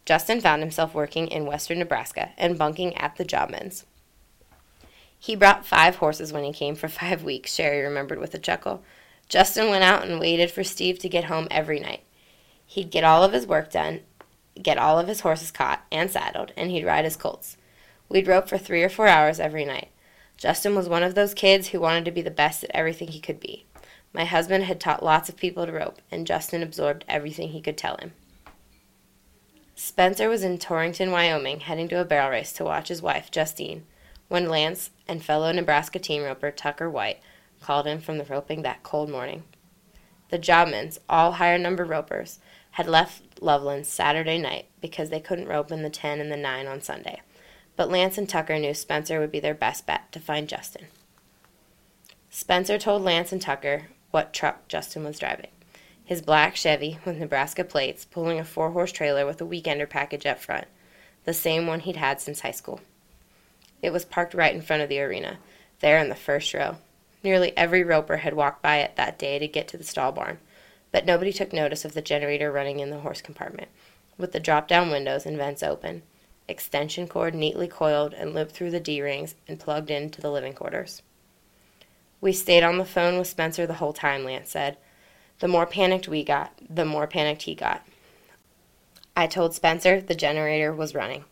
Justin 0.06 0.40
found 0.40 0.62
himself 0.62 0.94
working 0.94 1.28
in 1.28 1.44
western 1.44 1.80
Nebraska 1.80 2.30
and 2.38 2.56
bunking 2.56 2.96
at 2.96 3.16
the 3.16 3.26
Jobmans. 3.26 3.84
He 5.18 5.36
brought 5.36 5.66
five 5.66 5.96
horses 5.96 6.32
when 6.32 6.44
he 6.44 6.52
came 6.54 6.76
for 6.76 6.88
five 7.02 7.22
weeks, 7.22 7.54
Sherry 7.54 7.82
remembered 7.82 8.18
with 8.18 8.34
a 8.34 8.38
chuckle. 8.38 8.82
Justin 9.28 9.68
went 9.68 9.84
out 9.84 10.06
and 10.06 10.18
waited 10.18 10.50
for 10.50 10.64
Steve 10.64 10.98
to 11.00 11.10
get 11.10 11.24
home 11.24 11.46
every 11.50 11.78
night. 11.78 12.04
He'd 12.64 12.90
get 12.90 13.04
all 13.04 13.22
of 13.22 13.34
his 13.34 13.46
work 13.46 13.70
done, 13.70 14.00
get 14.60 14.78
all 14.78 14.98
of 14.98 15.08
his 15.08 15.20
horses 15.20 15.50
caught 15.50 15.84
and 15.92 16.10
saddled, 16.10 16.54
and 16.56 16.70
he'd 16.70 16.86
ride 16.86 17.04
his 17.04 17.16
colts. 17.16 17.58
We'd 18.10 18.26
rope 18.26 18.48
for 18.48 18.58
three 18.58 18.82
or 18.82 18.88
four 18.88 19.06
hours 19.06 19.38
every 19.38 19.64
night. 19.64 19.88
Justin 20.36 20.74
was 20.74 20.88
one 20.88 21.04
of 21.04 21.14
those 21.14 21.32
kids 21.32 21.68
who 21.68 21.80
wanted 21.80 22.04
to 22.04 22.10
be 22.10 22.22
the 22.22 22.30
best 22.30 22.64
at 22.64 22.70
everything 22.74 23.08
he 23.08 23.20
could 23.20 23.38
be. 23.38 23.66
My 24.12 24.24
husband 24.24 24.64
had 24.64 24.80
taught 24.80 25.04
lots 25.04 25.28
of 25.28 25.36
people 25.36 25.64
to 25.64 25.72
rope, 25.72 26.02
and 26.10 26.26
Justin 26.26 26.62
absorbed 26.62 27.04
everything 27.08 27.50
he 27.50 27.60
could 27.60 27.78
tell 27.78 27.96
him. 27.98 28.12
Spencer 29.76 30.28
was 30.28 30.42
in 30.42 30.58
Torrington, 30.58 31.12
Wyoming, 31.12 31.60
heading 31.60 31.86
to 31.88 32.00
a 32.00 32.04
barrel 32.04 32.30
race 32.30 32.52
to 32.54 32.64
watch 32.64 32.88
his 32.88 33.00
wife, 33.00 33.30
Justine, 33.30 33.84
when 34.28 34.48
Lance 34.48 34.90
and 35.06 35.24
fellow 35.24 35.52
Nebraska 35.52 36.00
team 36.00 36.24
roper 36.24 36.50
Tucker 36.50 36.90
White 36.90 37.20
called 37.60 37.86
him 37.86 38.00
from 38.00 38.18
the 38.18 38.24
roping 38.24 38.62
that 38.62 38.82
cold 38.82 39.08
morning. 39.08 39.44
The 40.30 40.38
Jobmans, 40.38 40.98
all 41.08 41.32
higher 41.32 41.58
number 41.58 41.84
ropers, 41.84 42.40
had 42.72 42.88
left 42.88 43.40
Loveland 43.40 43.86
Saturday 43.86 44.38
night 44.38 44.66
because 44.80 45.10
they 45.10 45.20
couldn't 45.20 45.48
rope 45.48 45.70
in 45.70 45.82
the 45.82 45.90
10 45.90 46.20
and 46.20 46.30
the 46.30 46.36
9 46.36 46.66
on 46.66 46.80
Sunday. 46.80 47.20
But 47.80 47.88
Lance 47.88 48.18
and 48.18 48.28
Tucker 48.28 48.58
knew 48.58 48.74
Spencer 48.74 49.20
would 49.20 49.32
be 49.32 49.40
their 49.40 49.54
best 49.54 49.86
bet 49.86 50.12
to 50.12 50.20
find 50.20 50.46
Justin. 50.46 50.88
Spencer 52.28 52.76
told 52.76 53.00
Lance 53.00 53.32
and 53.32 53.40
Tucker 53.40 53.86
what 54.10 54.34
truck 54.34 54.68
Justin 54.68 55.02
was 55.02 55.18
driving 55.18 55.48
his 56.04 56.20
black 56.20 56.56
Chevy 56.56 56.98
with 57.06 57.16
Nebraska 57.16 57.64
plates, 57.64 58.04
pulling 58.04 58.38
a 58.38 58.44
four 58.44 58.72
horse 58.72 58.92
trailer 58.92 59.24
with 59.24 59.40
a 59.40 59.46
weekender 59.46 59.88
package 59.88 60.26
up 60.26 60.38
front, 60.38 60.66
the 61.24 61.32
same 61.32 61.66
one 61.66 61.80
he'd 61.80 61.96
had 61.96 62.20
since 62.20 62.40
high 62.40 62.50
school. 62.50 62.82
It 63.80 63.94
was 63.94 64.04
parked 64.04 64.34
right 64.34 64.54
in 64.54 64.60
front 64.60 64.82
of 64.82 64.90
the 64.90 65.00
arena, 65.00 65.38
there 65.78 65.98
in 66.00 66.10
the 66.10 66.14
first 66.14 66.52
row. 66.52 66.76
Nearly 67.24 67.56
every 67.56 67.82
roper 67.82 68.18
had 68.18 68.34
walked 68.34 68.60
by 68.60 68.80
it 68.80 68.96
that 68.96 69.18
day 69.18 69.38
to 69.38 69.48
get 69.48 69.68
to 69.68 69.78
the 69.78 69.84
stall 69.84 70.12
barn, 70.12 70.38
but 70.92 71.06
nobody 71.06 71.32
took 71.32 71.50
notice 71.54 71.86
of 71.86 71.94
the 71.94 72.02
generator 72.02 72.52
running 72.52 72.78
in 72.78 72.90
the 72.90 73.00
horse 73.00 73.22
compartment, 73.22 73.68
with 74.18 74.32
the 74.32 74.38
drop 74.38 74.68
down 74.68 74.90
windows 74.90 75.24
and 75.24 75.38
vents 75.38 75.62
open, 75.62 76.02
extension 76.50 77.08
cord 77.08 77.34
neatly 77.34 77.68
coiled 77.68 78.12
and 78.12 78.34
looped 78.34 78.52
through 78.52 78.72
the 78.72 78.80
D 78.80 79.00
rings 79.00 79.34
and 79.48 79.58
plugged 79.58 79.90
into 79.90 80.20
the 80.20 80.30
living 80.30 80.52
quarters. 80.52 81.02
We 82.20 82.32
stayed 82.32 82.62
on 82.62 82.78
the 82.78 82.84
phone 82.84 83.18
with 83.18 83.28
Spencer 83.28 83.66
the 83.66 83.74
whole 83.74 83.92
time, 83.92 84.24
Lance 84.24 84.50
said. 84.50 84.76
The 85.38 85.48
more 85.48 85.64
panicked 85.66 86.08
we 86.08 86.22
got, 86.22 86.52
the 86.68 86.84
more 86.84 87.06
panicked 87.06 87.42
he 87.42 87.54
got. 87.54 87.86
I 89.16 89.26
told 89.26 89.54
Spencer 89.54 90.00
the 90.00 90.14
generator 90.14 90.72
was 90.72 90.94
running. 90.94 91.24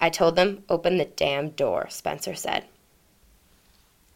I 0.00 0.10
told 0.10 0.36
them, 0.36 0.64
open 0.68 0.96
the 0.96 1.04
damn 1.04 1.50
door, 1.50 1.86
Spencer 1.90 2.34
said. 2.34 2.64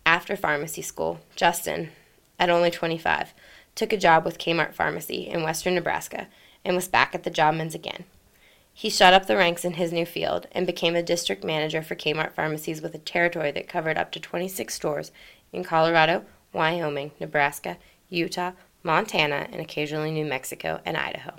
After 0.07 0.37
pharmacy 0.37 0.83
school, 0.83 1.21
Justin, 1.37 1.91
at 2.39 2.51
only 2.51 2.71
25, 2.71 3.35
took 3.75 3.93
a 3.93 3.97
job 3.97 4.25
with 4.25 4.39
Kmart 4.39 4.75
Pharmacy 4.75 5.29
in 5.29 5.43
western 5.43 5.75
Nebraska 5.75 6.29
and 6.65 6.75
was 6.75 6.89
back 6.89 7.15
at 7.15 7.25
the 7.25 7.31
Jobmans 7.31 7.75
again. 7.75 8.05
He 8.79 8.91
shot 8.91 9.13
up 9.13 9.27
the 9.27 9.37
ranks 9.37 9.65
in 9.65 9.73
his 9.73 9.93
new 9.93 10.07
field 10.07 10.47
and 10.53 10.65
became 10.65 10.95
a 10.95 11.03
district 11.03 11.43
manager 11.43 11.83
for 11.83 11.97
Kmart 11.97 12.33
Pharmacies 12.33 12.81
with 12.81 12.95
a 12.95 12.99
territory 12.99 13.51
that 13.51 13.67
covered 13.67 13.99
up 13.99 14.13
to 14.13 14.21
26 14.21 14.73
stores 14.73 15.11
in 15.53 15.65
Colorado, 15.65 16.25
Wyoming, 16.53 17.11
Nebraska, 17.19 17.77
Utah, 18.09 18.53
Montana, 18.85 19.49
and 19.51 19.61
occasionally 19.61 20.13
New 20.13 20.25
Mexico 20.25 20.81
and 20.85 20.97
Idaho. 20.97 21.35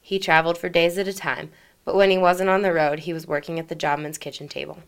He 0.00 0.18
traveled 0.18 0.56
for 0.56 0.70
days 0.70 0.96
at 0.96 1.06
a 1.06 1.12
time, 1.12 1.50
but 1.84 1.96
when 1.96 2.08
he 2.08 2.16
wasn't 2.16 2.48
on 2.48 2.62
the 2.62 2.72
road, 2.72 3.00
he 3.00 3.12
was 3.12 3.26
working 3.26 3.58
at 3.58 3.68
the 3.68 3.76
Jobman's 3.76 4.16
kitchen 4.16 4.48
table. 4.48 4.78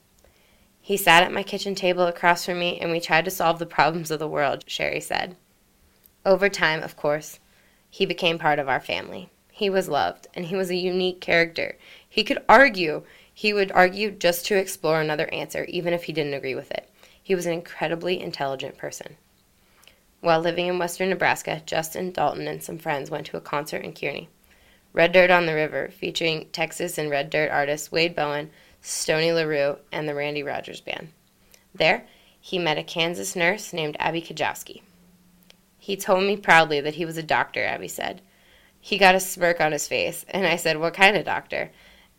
He 0.81 0.97
sat 0.97 1.25
at 1.25 1.31
my 1.31 1.43
kitchen 1.43 1.75
table 1.75 2.07
across 2.07 2.47
from 2.47 2.59
me, 2.59 2.79
and 2.81 2.91
we 2.91 3.01
tried 3.01 3.27
to 3.27 3.31
solve 3.31 3.59
the 3.59 3.67
problems 3.67 4.11
of 4.11 4.19
the 4.19 4.27
world, 4.27 4.65
Sherry 4.67 5.03
said. 5.03 5.37
Over 6.25 6.49
time, 6.49 6.83
of 6.83 6.97
course, 6.97 7.39
he 7.91 8.07
became 8.07 8.39
part 8.39 8.59
of 8.59 8.67
our 8.67 8.81
family. 8.81 9.29
He 9.57 9.71
was 9.71 9.89
loved, 9.89 10.27
and 10.35 10.45
he 10.45 10.55
was 10.55 10.69
a 10.69 10.77
unique 10.77 11.23
character. 11.23 11.79
He 12.07 12.25
could 12.25 12.45
argue. 12.47 13.05
He 13.33 13.55
would 13.55 13.73
argue 13.73 14.11
just 14.11 14.45
to 14.47 14.59
explore 14.59 15.01
another 15.01 15.33
answer, 15.33 15.65
even 15.65 15.95
if 15.95 16.05
he 16.05 16.13
didn't 16.13 16.35
agree 16.35 16.55
with 16.55 16.71
it. 16.71 16.91
He 17.23 17.35
was 17.35 17.47
an 17.47 17.55
incredibly 17.55 18.21
intelligent 18.21 18.77
person. 18.77 19.17
While 20.21 20.41
living 20.41 20.67
in 20.67 20.79
western 20.79 21.09
Nebraska, 21.09 21.63
Justin, 21.65 22.13
Dalton, 22.13 22.47
and 22.47 22.63
some 22.63 22.77
friends 22.77 23.11
went 23.11 23.25
to 23.29 23.39
a 23.39 23.41
concert 23.41 23.83
in 23.83 23.95
Kearney. 23.95 24.29
Red 24.93 25.13
Dirt 25.13 25.31
on 25.31 25.47
the 25.47 25.55
River, 25.55 25.89
featuring 25.89 26.51
Texas 26.53 26.99
and 26.99 27.09
Red 27.09 27.31
Dirt 27.31 27.51
artists 27.51 27.91
Wade 27.91 28.15
Bowen, 28.15 28.51
Stoney 28.83 29.33
LaRue, 29.33 29.79
and 29.91 30.07
the 30.07 30.15
Randy 30.15 30.43
Rogers 30.43 30.83
Band. 30.83 31.13
There, 31.75 32.07
he 32.39 32.59
met 32.59 32.77
a 32.77 32.83
Kansas 32.83 33.35
nurse 33.35 33.73
named 33.73 33.97
Abby 33.99 34.21
Kajowski. 34.21 34.83
He 35.79 35.97
told 35.97 36.25
me 36.25 36.37
proudly 36.37 36.83
that 36.83 36.97
he 36.97 37.07
was 37.07 37.17
a 37.17 37.23
doctor, 37.23 37.65
Abby 37.65 37.89
said. 37.89 38.21
He 38.87 38.99
got 38.99 39.17
a 39.17 39.21
smirk 39.21 39.61
on 39.61 39.73
his 39.73 39.89
face, 39.89 40.25
and 40.29 40.47
I 40.47 40.55
said, 40.55 40.79
What 40.79 40.95
kind 40.95 41.17
of 41.17 41.25
doctor? 41.25 41.73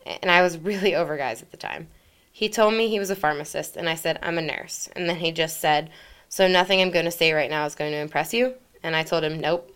And 0.06 0.30
I 0.30 0.42
was 0.42 0.58
really 0.58 0.96
over 0.96 1.16
guys 1.16 1.42
at 1.42 1.52
the 1.52 1.56
time. 1.56 1.88
He 2.30 2.50
told 2.50 2.74
me 2.74 2.90
he 2.90 3.00
was 3.00 3.10
a 3.10 3.16
pharmacist, 3.16 3.78
and 3.78 3.88
I 3.88 3.96
said, 3.96 4.20
I'm 4.22 4.38
a 4.38 4.42
nurse. 4.42 4.90
And 4.94 5.08
then 5.08 5.16
he 5.16 5.32
just 5.32 5.62
said, 5.62 5.90
so 6.28 6.46
nothing 6.46 6.82
I'm 6.82 6.92
going 6.92 7.06
to 7.06 7.10
say 7.12 7.32
right 7.32 7.50
now 7.50 7.66
is 7.66 7.76
going 7.76 7.94
to 7.94 7.98
impress 7.98 8.34
you? 8.34 8.56
And 8.84 8.98
I 8.98 9.04
told 9.04 9.24
him, 9.24 9.40
Nope. 9.40 9.74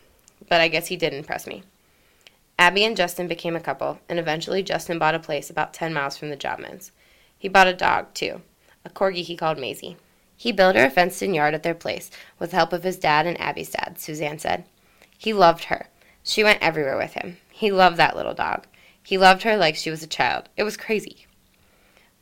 but 0.50 0.60
I 0.60 0.68
guess 0.68 0.88
he 0.88 0.98
did 0.98 1.14
impress 1.14 1.48
me. 1.48 1.64
Abby 2.60 2.84
and 2.84 2.98
Justin 2.98 3.30
became 3.30 3.56
a 3.56 3.62
couple, 3.62 4.02
and 4.10 4.20
eventually 4.20 4.62
Justin 4.62 5.00
bought 5.00 5.16
a 5.16 5.20
place 5.20 5.50
about 5.50 5.74
10 5.74 5.94
miles 5.94 6.18
from 6.18 6.30
the 6.30 6.36
Jobmans. 6.36 6.92
He 7.40 7.48
bought 7.48 7.68
a 7.68 7.74
dog, 7.74 8.14
too, 8.14 8.42
a 8.84 8.90
corgi 8.90 9.24
he 9.24 9.38
called 9.38 9.58
Maisie. 9.58 9.96
He 10.36 10.52
built 10.52 10.76
her 10.76 10.88
a 10.88 10.90
fenced 10.90 11.24
in 11.24 11.34
yard 11.34 11.54
at 11.54 11.64
their 11.64 11.74
place 11.74 12.12
with 12.38 12.52
the 12.52 12.58
help 12.58 12.74
of 12.74 12.84
his 12.84 12.98
dad 12.98 13.26
and 13.26 13.40
Abby's 13.40 13.70
dad, 13.70 13.98
Suzanne 13.98 14.40
said. 14.40 14.66
He 15.18 15.32
loved 15.32 15.66
her. 15.66 15.88
She 16.24 16.44
went 16.44 16.62
everywhere 16.62 16.98
with 16.98 17.14
him. 17.14 17.38
He 17.52 17.72
loved 17.72 17.98
that 17.98 18.16
little 18.16 18.34
dog. 18.34 18.66
He 19.04 19.18
loved 19.18 19.44
her 19.44 19.58
like 19.58 19.76
she 19.76 19.90
was 19.90 20.04
a 20.04 20.08
child. 20.08 20.50
It 20.56 20.64
was 20.64 20.78
crazy. 20.78 21.26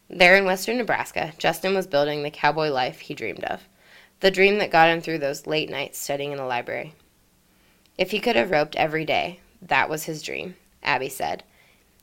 There 0.09 0.35
in 0.35 0.45
western 0.45 0.77
Nebraska, 0.77 1.33
Justin 1.37 1.75
was 1.75 1.85
building 1.85 2.23
the 2.23 2.31
cowboy 2.31 2.69
life 2.69 3.01
he 3.01 3.13
dreamed 3.13 3.43
of, 3.43 3.67
the 4.21 4.31
dream 4.31 4.57
that 4.57 4.71
got 4.71 4.89
him 4.89 5.01
through 5.01 5.19
those 5.19 5.45
late 5.45 5.69
nights 5.69 5.99
studying 5.99 6.31
in 6.31 6.37
the 6.37 6.45
library. 6.45 6.93
If 7.97 8.11
he 8.11 8.19
could 8.19 8.35
have 8.35 8.49
roped 8.51 8.75
every 8.75 9.05
day, 9.05 9.39
that 9.61 9.89
was 9.89 10.05
his 10.05 10.23
dream, 10.23 10.55
Abby 10.81 11.09
said. 11.09 11.43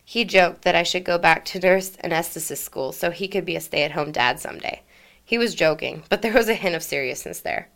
He 0.05 0.25
joked 0.25 0.63
that 0.63 0.77
I 0.77 0.85
should 0.85 1.05
go 1.05 1.19
back 1.19 1.45
to 1.47 1.59
nurse 1.59 1.97
anesthetist 2.05 2.59
school 2.59 2.93
so 2.93 3.11
he 3.11 3.27
could 3.27 3.45
be 3.45 3.57
a 3.57 3.61
stay 3.61 3.83
at 3.83 3.93
home 3.93 4.13
dad 4.13 4.39
someday. 4.39 4.83
He 5.25 5.37
was 5.37 5.57
joking, 5.57 6.05
but 6.09 6.23
there 6.23 6.35
was 6.35 6.49
a 6.49 6.55
hint 6.55 6.77
of 6.77 6.85
seriousness 6.85 7.41
there. 7.41 7.69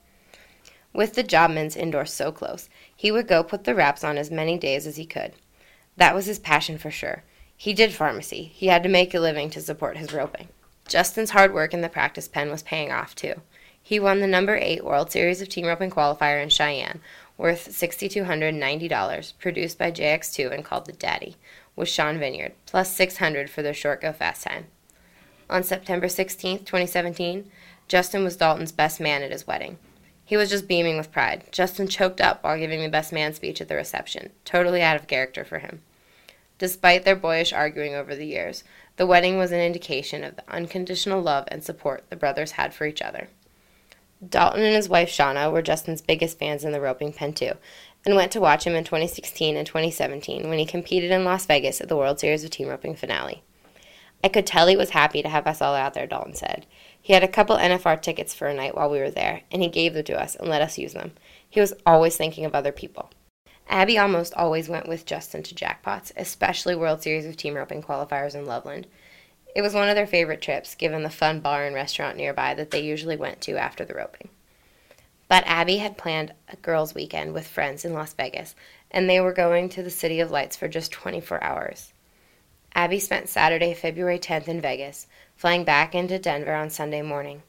With 0.92 1.14
the 1.14 1.24
Jobmans 1.24 1.76
indoors 1.76 2.12
so 2.12 2.32
close, 2.32 2.68
he 2.94 3.12
would 3.12 3.28
go 3.28 3.42
put 3.42 3.64
the 3.64 3.74
wraps 3.74 4.02
on 4.02 4.18
as 4.18 4.30
many 4.30 4.58
days 4.58 4.86
as 4.86 4.96
he 4.96 5.06
could. 5.06 5.32
That 5.96 6.14
was 6.14 6.26
his 6.26 6.38
passion 6.38 6.78
for 6.78 6.90
sure. 6.90 7.22
He 7.56 7.72
did 7.72 7.92
pharmacy. 7.92 8.50
He 8.54 8.66
had 8.66 8.82
to 8.82 8.88
make 8.88 9.14
a 9.14 9.20
living 9.20 9.50
to 9.50 9.60
support 9.60 9.98
his 9.98 10.12
roping. 10.12 10.48
Justin's 10.88 11.30
hard 11.30 11.54
work 11.54 11.72
in 11.72 11.82
the 11.82 11.88
practice 11.88 12.26
pen 12.26 12.50
was 12.50 12.62
paying 12.62 12.90
off 12.90 13.14
too. 13.14 13.34
He 13.82 14.00
won 14.00 14.20
the 14.20 14.26
number 14.26 14.56
8 14.56 14.84
World 14.84 15.12
Series 15.12 15.40
of 15.40 15.48
Team 15.48 15.66
Roping 15.66 15.90
Qualifier 15.90 16.42
in 16.42 16.48
Cheyenne, 16.48 17.00
worth 17.38 17.68
$6,290, 17.68 19.32
produced 19.38 19.78
by 19.78 19.90
JX2 19.90 20.52
and 20.52 20.64
called 20.64 20.86
the 20.86 20.92
Daddy, 20.92 21.36
with 21.76 21.88
Sean 21.88 22.18
Vineyard, 22.18 22.52
plus 22.66 22.94
600 22.94 23.48
for 23.48 23.62
their 23.62 23.74
short 23.74 24.00
go 24.00 24.12
fast 24.12 24.44
time. 24.44 24.66
On 25.48 25.62
September 25.62 26.08
16, 26.08 26.58
2017, 26.60 27.50
Justin 27.88 28.22
was 28.22 28.36
Dalton's 28.36 28.72
best 28.72 29.00
man 29.00 29.22
at 29.22 29.32
his 29.32 29.46
wedding. 29.46 29.78
He 30.30 30.36
was 30.36 30.48
just 30.48 30.68
beaming 30.68 30.96
with 30.96 31.10
pride. 31.10 31.42
Justin 31.50 31.88
choked 31.88 32.20
up 32.20 32.44
while 32.44 32.56
giving 32.56 32.80
the 32.84 32.88
best 32.88 33.12
man 33.12 33.34
speech 33.34 33.60
at 33.60 33.66
the 33.66 33.74
reception, 33.74 34.30
totally 34.44 34.80
out 34.80 34.94
of 34.94 35.08
character 35.08 35.44
for 35.44 35.58
him. 35.58 35.82
Despite 36.56 37.04
their 37.04 37.16
boyish 37.16 37.52
arguing 37.52 37.96
over 37.96 38.14
the 38.14 38.28
years, 38.28 38.62
the 38.94 39.08
wedding 39.08 39.38
was 39.38 39.50
an 39.50 39.58
indication 39.58 40.22
of 40.22 40.36
the 40.36 40.48
unconditional 40.48 41.20
love 41.20 41.48
and 41.48 41.64
support 41.64 42.08
the 42.10 42.14
brothers 42.14 42.52
had 42.52 42.72
for 42.72 42.86
each 42.86 43.02
other. 43.02 43.26
Dalton 44.24 44.62
and 44.62 44.76
his 44.76 44.88
wife 44.88 45.08
Shauna 45.08 45.50
were 45.50 45.62
Justin's 45.62 46.00
biggest 46.00 46.38
fans 46.38 46.62
in 46.62 46.70
the 46.70 46.80
roping 46.80 47.12
pen 47.12 47.32
too, 47.32 47.54
and 48.06 48.14
went 48.14 48.30
to 48.30 48.40
watch 48.40 48.64
him 48.64 48.76
in 48.76 48.84
2016 48.84 49.56
and 49.56 49.66
2017 49.66 50.48
when 50.48 50.60
he 50.60 50.64
competed 50.64 51.10
in 51.10 51.24
Las 51.24 51.44
Vegas 51.44 51.80
at 51.80 51.88
the 51.88 51.96
World 51.96 52.20
Series 52.20 52.44
of 52.44 52.50
Team 52.50 52.68
Roping 52.68 52.94
finale. 52.94 53.42
I 54.22 54.28
could 54.28 54.46
tell 54.46 54.68
he 54.68 54.76
was 54.76 54.90
happy 54.90 55.22
to 55.22 55.28
have 55.28 55.48
us 55.48 55.60
all 55.60 55.74
out 55.74 55.94
there, 55.94 56.06
Dalton 56.06 56.34
said. 56.34 56.66
He 57.02 57.12
had 57.14 57.24
a 57.24 57.28
couple 57.28 57.56
NFR 57.56 58.00
tickets 58.00 58.34
for 58.34 58.46
a 58.46 58.54
night 58.54 58.74
while 58.74 58.90
we 58.90 58.98
were 58.98 59.10
there, 59.10 59.42
and 59.50 59.62
he 59.62 59.68
gave 59.68 59.94
them 59.94 60.04
to 60.04 60.20
us 60.20 60.34
and 60.34 60.48
let 60.48 60.62
us 60.62 60.78
use 60.78 60.92
them. 60.92 61.12
He 61.48 61.60
was 61.60 61.72
always 61.86 62.16
thinking 62.16 62.44
of 62.44 62.54
other 62.54 62.72
people. 62.72 63.10
Abby 63.68 63.96
almost 63.96 64.34
always 64.34 64.68
went 64.68 64.88
with 64.88 65.06
Justin 65.06 65.42
to 65.44 65.54
jackpots, 65.54 66.12
especially 66.16 66.74
World 66.74 67.02
Series 67.02 67.24
of 67.24 67.36
Team 67.36 67.54
Roping 67.54 67.82
qualifiers 67.82 68.34
in 68.34 68.44
Loveland. 68.44 68.86
It 69.54 69.62
was 69.62 69.74
one 69.74 69.88
of 69.88 69.94
their 69.94 70.06
favorite 70.06 70.42
trips, 70.42 70.74
given 70.74 71.02
the 71.02 71.10
fun 71.10 71.40
bar 71.40 71.64
and 71.64 71.74
restaurant 71.74 72.16
nearby 72.16 72.54
that 72.54 72.70
they 72.70 72.80
usually 72.80 73.16
went 73.16 73.40
to 73.42 73.56
after 73.56 73.84
the 73.84 73.94
roping. 73.94 74.28
But 75.28 75.44
Abby 75.46 75.78
had 75.78 75.96
planned 75.96 76.34
a 76.48 76.56
girls' 76.56 76.94
weekend 76.94 77.32
with 77.32 77.46
friends 77.46 77.84
in 77.84 77.94
Las 77.94 78.12
Vegas, 78.12 78.56
and 78.90 79.08
they 79.08 79.20
were 79.20 79.32
going 79.32 79.68
to 79.70 79.82
the 79.82 79.90
City 79.90 80.18
of 80.18 80.32
Lights 80.32 80.56
for 80.56 80.66
just 80.66 80.90
24 80.90 81.42
hours. 81.42 81.92
Abby 82.74 83.00
spent 83.00 83.28
Saturday, 83.28 83.74
February 83.74 84.18
10th 84.18 84.48
in 84.48 84.60
Vegas, 84.60 85.06
flying 85.36 85.64
back 85.64 85.94
into 85.94 86.18
Denver 86.18 86.54
on 86.54 86.70
Sunday 86.70 87.02
morning. 87.02 87.42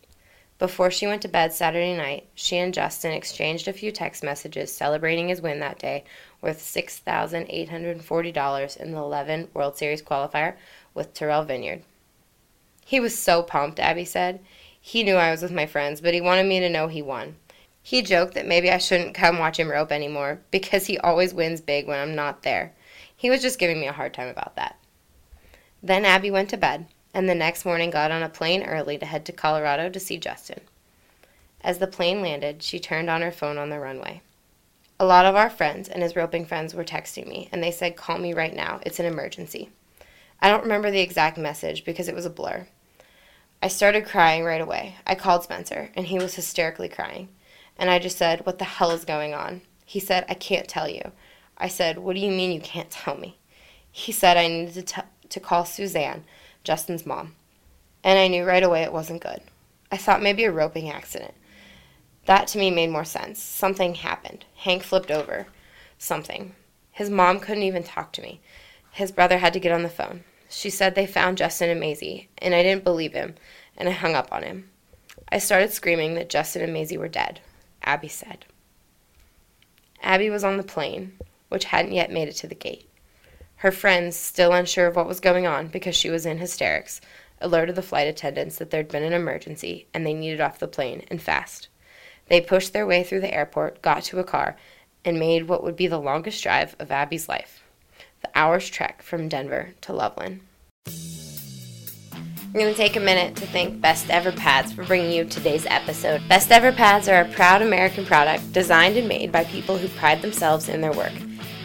Before 0.57 0.91
she 0.91 1.07
went 1.07 1.21
to 1.23 1.27
bed 1.27 1.53
Saturday 1.53 1.97
night, 1.97 2.27
she 2.35 2.57
and 2.57 2.73
Justin 2.73 3.13
exchanged 3.13 3.67
a 3.67 3.73
few 3.73 3.91
text 3.91 4.23
messages 4.23 4.71
celebrating 4.71 5.27
his 5.27 5.41
win 5.41 5.59
that 5.59 5.79
day 5.79 6.03
worth 6.39 6.59
$6,840 6.59 8.77
in 8.77 8.91
the 8.91 8.97
11 8.97 9.49
World 9.53 9.77
Series 9.77 10.03
qualifier 10.03 10.55
with 10.93 11.13
Terrell 11.13 11.43
Vineyard. 11.43 11.83
He 12.85 12.99
was 12.99 13.17
so 13.17 13.41
pumped, 13.41 13.79
Abby 13.79 14.05
said. 14.05 14.39
He 14.79 15.03
knew 15.03 15.15
I 15.15 15.31
was 15.31 15.41
with 15.41 15.51
my 15.51 15.65
friends, 15.65 16.01
but 16.01 16.13
he 16.13 16.21
wanted 16.21 16.45
me 16.45 16.59
to 16.59 16.69
know 16.69 16.87
he 16.87 17.01
won. 17.01 17.35
He 17.81 18.01
joked 18.01 18.35
that 18.35 18.45
maybe 18.45 18.69
I 18.69 18.77
shouldn't 18.77 19.15
come 19.15 19.39
watch 19.39 19.57
him 19.57 19.71
rope 19.71 19.91
anymore 19.91 20.41
because 20.51 20.85
he 20.85 20.97
always 20.99 21.33
wins 21.33 21.61
big 21.61 21.87
when 21.87 21.99
I'm 21.99 22.15
not 22.15 22.43
there. 22.43 22.73
He 23.15 23.29
was 23.29 23.41
just 23.41 23.59
giving 23.59 23.79
me 23.79 23.87
a 23.87 23.93
hard 23.93 24.13
time 24.13 24.27
about 24.27 24.55
that. 24.55 24.77
Then 25.83 26.05
Abby 26.05 26.29
went 26.29 26.49
to 26.49 26.57
bed, 26.57 26.87
and 27.13 27.27
the 27.27 27.35
next 27.35 27.65
morning 27.65 27.89
got 27.89 28.11
on 28.11 28.23
a 28.23 28.29
plane 28.29 28.63
early 28.63 28.97
to 28.97 29.05
head 29.05 29.25
to 29.25 29.31
Colorado 29.31 29.89
to 29.89 29.99
see 29.99 30.17
Justin. 30.17 30.61
As 31.61 31.79
the 31.79 31.87
plane 31.87 32.21
landed, 32.21 32.63
she 32.63 32.79
turned 32.79 33.09
on 33.09 33.21
her 33.21 33.31
phone 33.31 33.57
on 33.57 33.69
the 33.69 33.79
runway. 33.79 34.21
A 34.99 35.05
lot 35.05 35.25
of 35.25 35.35
our 35.35 35.49
friends 35.49 35.89
and 35.89 36.03
his 36.03 36.15
roping 36.15 36.45
friends 36.45 36.73
were 36.73 36.83
texting 36.83 37.27
me, 37.27 37.49
and 37.51 37.63
they 37.63 37.71
said, 37.71 37.95
Call 37.95 38.19
me 38.19 38.33
right 38.33 38.55
now. 38.55 38.79
It's 38.85 38.99
an 38.99 39.05
emergency. 39.05 39.69
I 40.39 40.49
don't 40.49 40.63
remember 40.63 40.91
the 40.91 41.01
exact 41.01 41.37
message 41.37 41.83
because 41.83 42.07
it 42.07 42.15
was 42.15 42.25
a 42.25 42.29
blur. 42.29 42.67
I 43.63 43.67
started 43.67 44.05
crying 44.05 44.43
right 44.43 44.61
away. 44.61 44.95
I 45.05 45.15
called 45.15 45.43
Spencer, 45.43 45.91
and 45.95 46.07
he 46.07 46.17
was 46.17 46.35
hysterically 46.35 46.89
crying. 46.89 47.29
And 47.77 47.89
I 47.89 47.99
just 47.99 48.17
said, 48.17 48.45
What 48.45 48.59
the 48.59 48.65
hell 48.65 48.91
is 48.91 49.05
going 49.05 49.33
on? 49.33 49.61
He 49.85 49.99
said, 49.99 50.25
I 50.29 50.35
can't 50.35 50.67
tell 50.67 50.87
you. 50.87 51.11
I 51.57 51.67
said, 51.67 51.97
What 51.97 52.15
do 52.15 52.19
you 52.19 52.31
mean 52.31 52.51
you 52.51 52.61
can't 52.61 52.89
tell 52.89 53.17
me? 53.17 53.37
He 53.91 54.11
said 54.11 54.37
I 54.37 54.47
needed 54.47 54.73
to 54.75 54.83
tell 54.83 55.05
to 55.31 55.39
call 55.39 55.65
Suzanne, 55.65 56.23
Justin's 56.63 57.05
mom, 57.05 57.35
and 58.03 58.17
I 58.17 58.27
knew 58.27 58.45
right 58.45 58.63
away 58.63 58.83
it 58.83 58.93
wasn't 58.93 59.21
good. 59.21 59.41
I 59.91 59.97
thought 59.97 60.21
maybe 60.21 60.43
a 60.45 60.51
roping 60.51 60.89
accident. 60.89 61.33
That 62.25 62.47
to 62.49 62.57
me 62.57 62.71
made 62.71 62.89
more 62.91 63.05
sense. 63.05 63.41
Something 63.41 63.95
happened. 63.95 64.45
Hank 64.55 64.83
flipped 64.83 65.11
over. 65.11 65.47
Something. 65.97 66.53
His 66.91 67.09
mom 67.09 67.39
couldn't 67.39 67.63
even 67.63 67.83
talk 67.83 68.13
to 68.13 68.21
me. 68.21 68.39
His 68.91 69.11
brother 69.11 69.39
had 69.39 69.53
to 69.53 69.59
get 69.59 69.71
on 69.71 69.83
the 69.83 69.89
phone. 69.89 70.23
She 70.49 70.69
said 70.69 70.95
they 70.95 71.07
found 71.07 71.37
Justin 71.37 71.69
and 71.69 71.79
Maisie, 71.79 72.29
and 72.37 72.53
I 72.53 72.61
didn't 72.61 72.83
believe 72.83 73.13
him, 73.13 73.35
and 73.77 73.87
I 73.87 73.93
hung 73.93 74.15
up 74.15 74.31
on 74.31 74.43
him. 74.43 74.69
I 75.31 75.39
started 75.39 75.71
screaming 75.71 76.13
that 76.15 76.29
Justin 76.29 76.61
and 76.61 76.73
Maisie 76.73 76.97
were 76.97 77.07
dead, 77.07 77.39
Abby 77.83 78.09
said. 78.09 78.45
Abby 80.01 80.29
was 80.29 80.43
on 80.43 80.57
the 80.57 80.63
plane, 80.63 81.17
which 81.49 81.65
hadn't 81.65 81.93
yet 81.93 82.11
made 82.11 82.27
it 82.27 82.35
to 82.35 82.47
the 82.47 82.55
gate. 82.55 82.89
Her 83.61 83.71
friends, 83.71 84.15
still 84.15 84.53
unsure 84.53 84.87
of 84.87 84.95
what 84.95 85.05
was 85.07 85.19
going 85.19 85.45
on 85.45 85.67
because 85.67 85.95
she 85.95 86.09
was 86.09 86.25
in 86.25 86.39
hysterics, 86.39 86.99
alerted 87.39 87.75
the 87.75 87.83
flight 87.83 88.07
attendants 88.07 88.55
that 88.55 88.71
there'd 88.71 88.87
been 88.87 89.03
an 89.03 89.13
emergency 89.13 89.85
and 89.93 90.03
they 90.03 90.15
needed 90.15 90.41
off 90.41 90.57
the 90.57 90.67
plane, 90.67 91.05
and 91.11 91.21
fast. 91.21 91.67
They 92.27 92.41
pushed 92.41 92.73
their 92.73 92.87
way 92.87 93.03
through 93.03 93.21
the 93.21 93.31
airport, 93.31 93.83
got 93.83 94.01
to 94.05 94.17
a 94.17 94.23
car, 94.23 94.57
and 95.05 95.19
made 95.19 95.47
what 95.47 95.63
would 95.63 95.75
be 95.75 95.85
the 95.85 95.99
longest 95.99 96.41
drive 96.41 96.75
of 96.79 96.89
Abby's 96.89 97.29
life 97.29 97.61
the 98.23 98.29
hour's 98.33 98.67
trek 98.67 99.03
from 99.03 99.29
Denver 99.29 99.75
to 99.81 99.93
Loveland. 99.93 100.39
I'm 100.87 102.53
going 102.53 102.71
to 102.71 102.73
take 102.73 102.95
a 102.95 102.99
minute 102.99 103.35
to 103.35 103.45
thank 103.45 103.79
Best 103.79 104.09
Ever 104.09 104.31
Pads 104.31 104.73
for 104.73 104.83
bringing 104.85 105.11
you 105.11 105.25
today's 105.25 105.67
episode. 105.67 106.27
Best 106.27 106.51
Ever 106.51 106.71
Pads 106.71 107.07
are 107.07 107.21
a 107.21 107.29
proud 107.33 107.61
American 107.61 108.07
product 108.07 108.53
designed 108.53 108.97
and 108.97 109.07
made 109.07 109.31
by 109.31 109.43
people 109.43 109.77
who 109.77 109.87
pride 109.87 110.23
themselves 110.23 110.67
in 110.67 110.81
their 110.81 110.93
work. 110.93 111.13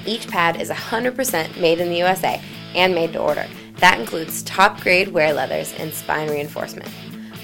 Each 0.07 0.29
pad 0.29 0.61
is 0.61 0.71
100% 0.71 1.61
made 1.61 1.81
in 1.81 1.89
the 1.89 1.97
USA 1.97 2.41
and 2.75 2.95
made 2.95 3.13
to 3.15 3.19
order. 3.19 3.47
That 3.79 3.99
includes 3.99 4.43
top 4.45 4.81
grade 4.81 5.09
wear 5.09 5.33
leathers 5.33 5.75
and 5.79 5.93
spine 5.93 6.31
reinforcement. 6.31 6.91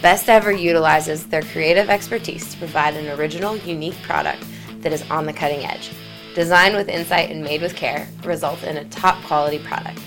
Best 0.00 0.28
Ever 0.28 0.52
utilizes 0.52 1.26
their 1.26 1.42
creative 1.42 1.90
expertise 1.90 2.52
to 2.52 2.59
provide 2.59 2.95
an 2.95 3.19
original, 3.19 3.57
unique 3.57 4.00
product 4.02 4.45
that 4.78 4.92
is 4.92 5.09
on 5.11 5.26
the 5.26 5.33
cutting 5.33 5.64
edge. 5.64 5.90
Designed 6.35 6.75
with 6.75 6.88
insight 6.88 7.31
and 7.31 7.42
made 7.42 7.62
with 7.62 7.76
care, 7.76 8.09
results 8.25 8.62
in 8.62 8.78
a 8.78 8.85
top 8.87 9.23
quality 9.25 9.59
product. 9.59 10.00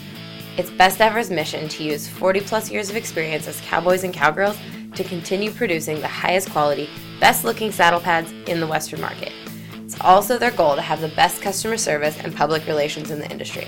It's 0.58 0.72
Best 0.72 1.02
Ever's 1.02 1.30
mission 1.30 1.68
to 1.70 1.84
use 1.84 2.08
40 2.08 2.42
plus 2.42 2.72
years 2.72 2.90
of 2.90 2.96
experience 2.96 3.48
as 3.48 3.62
cowboys 3.62 4.04
and 4.04 4.14
cowgirls 4.14 4.58
to 4.96 5.04
continue 5.04 5.52
producing 5.52 6.00
the 6.00 6.08
highest 6.08 6.50
quality, 6.50 6.90
best 7.20 7.44
looking 7.44 7.72
saddle 7.72 8.00
pads 8.00 8.32
in 8.48 8.60
the 8.60 8.68
Western 8.68 9.02
market. 9.02 9.34
It's 9.86 10.02
also 10.02 10.40
their 10.40 10.50
goal 10.50 10.74
to 10.76 10.82
have 10.82 11.00
the 11.00 11.10
best 11.10 11.44
customer 11.44 11.78
service 11.78 12.18
and 12.18 12.36
public 12.36 12.66
relations 12.66 13.12
in 13.12 13.20
the 13.20 13.30
industry. 13.30 13.68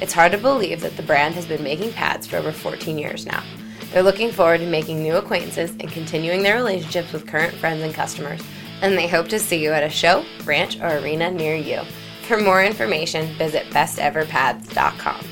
It's 0.00 0.12
hard 0.12 0.32
to 0.32 0.38
believe 0.38 0.80
that 0.80 0.96
the 0.96 1.04
brand 1.04 1.36
has 1.36 1.46
been 1.46 1.62
making 1.62 1.92
pads 1.92 2.26
for 2.26 2.36
over 2.36 2.50
14 2.50 2.98
years 2.98 3.26
now. 3.26 3.44
They're 3.92 4.02
looking 4.02 4.32
forward 4.32 4.58
to 4.58 4.66
making 4.66 5.00
new 5.00 5.14
acquaintances 5.14 5.70
and 5.78 5.88
continuing 5.88 6.42
their 6.42 6.56
relationships 6.56 7.12
with 7.12 7.28
current 7.28 7.54
friends 7.54 7.84
and 7.84 7.94
customers, 7.94 8.42
and 8.80 8.98
they 8.98 9.06
hope 9.06 9.28
to 9.28 9.38
see 9.38 9.62
you 9.62 9.70
at 9.70 9.84
a 9.84 9.88
show, 9.88 10.24
ranch, 10.44 10.80
or 10.80 10.98
arena 10.98 11.30
near 11.30 11.54
you. 11.54 11.82
For 12.26 12.40
more 12.40 12.64
information, 12.64 13.32
visit 13.36 13.66
besteverpads.com. 13.66 15.24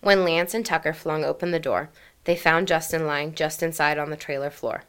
When 0.00 0.24
Lance 0.24 0.54
and 0.54 0.64
Tucker 0.64 0.94
flung 0.94 1.22
open 1.22 1.50
the 1.50 1.60
door, 1.60 1.90
they 2.24 2.34
found 2.34 2.66
Justin 2.66 3.06
lying 3.06 3.34
just 3.34 3.62
inside 3.62 3.98
on 3.98 4.08
the 4.08 4.16
trailer 4.16 4.48
floor. 4.48 4.84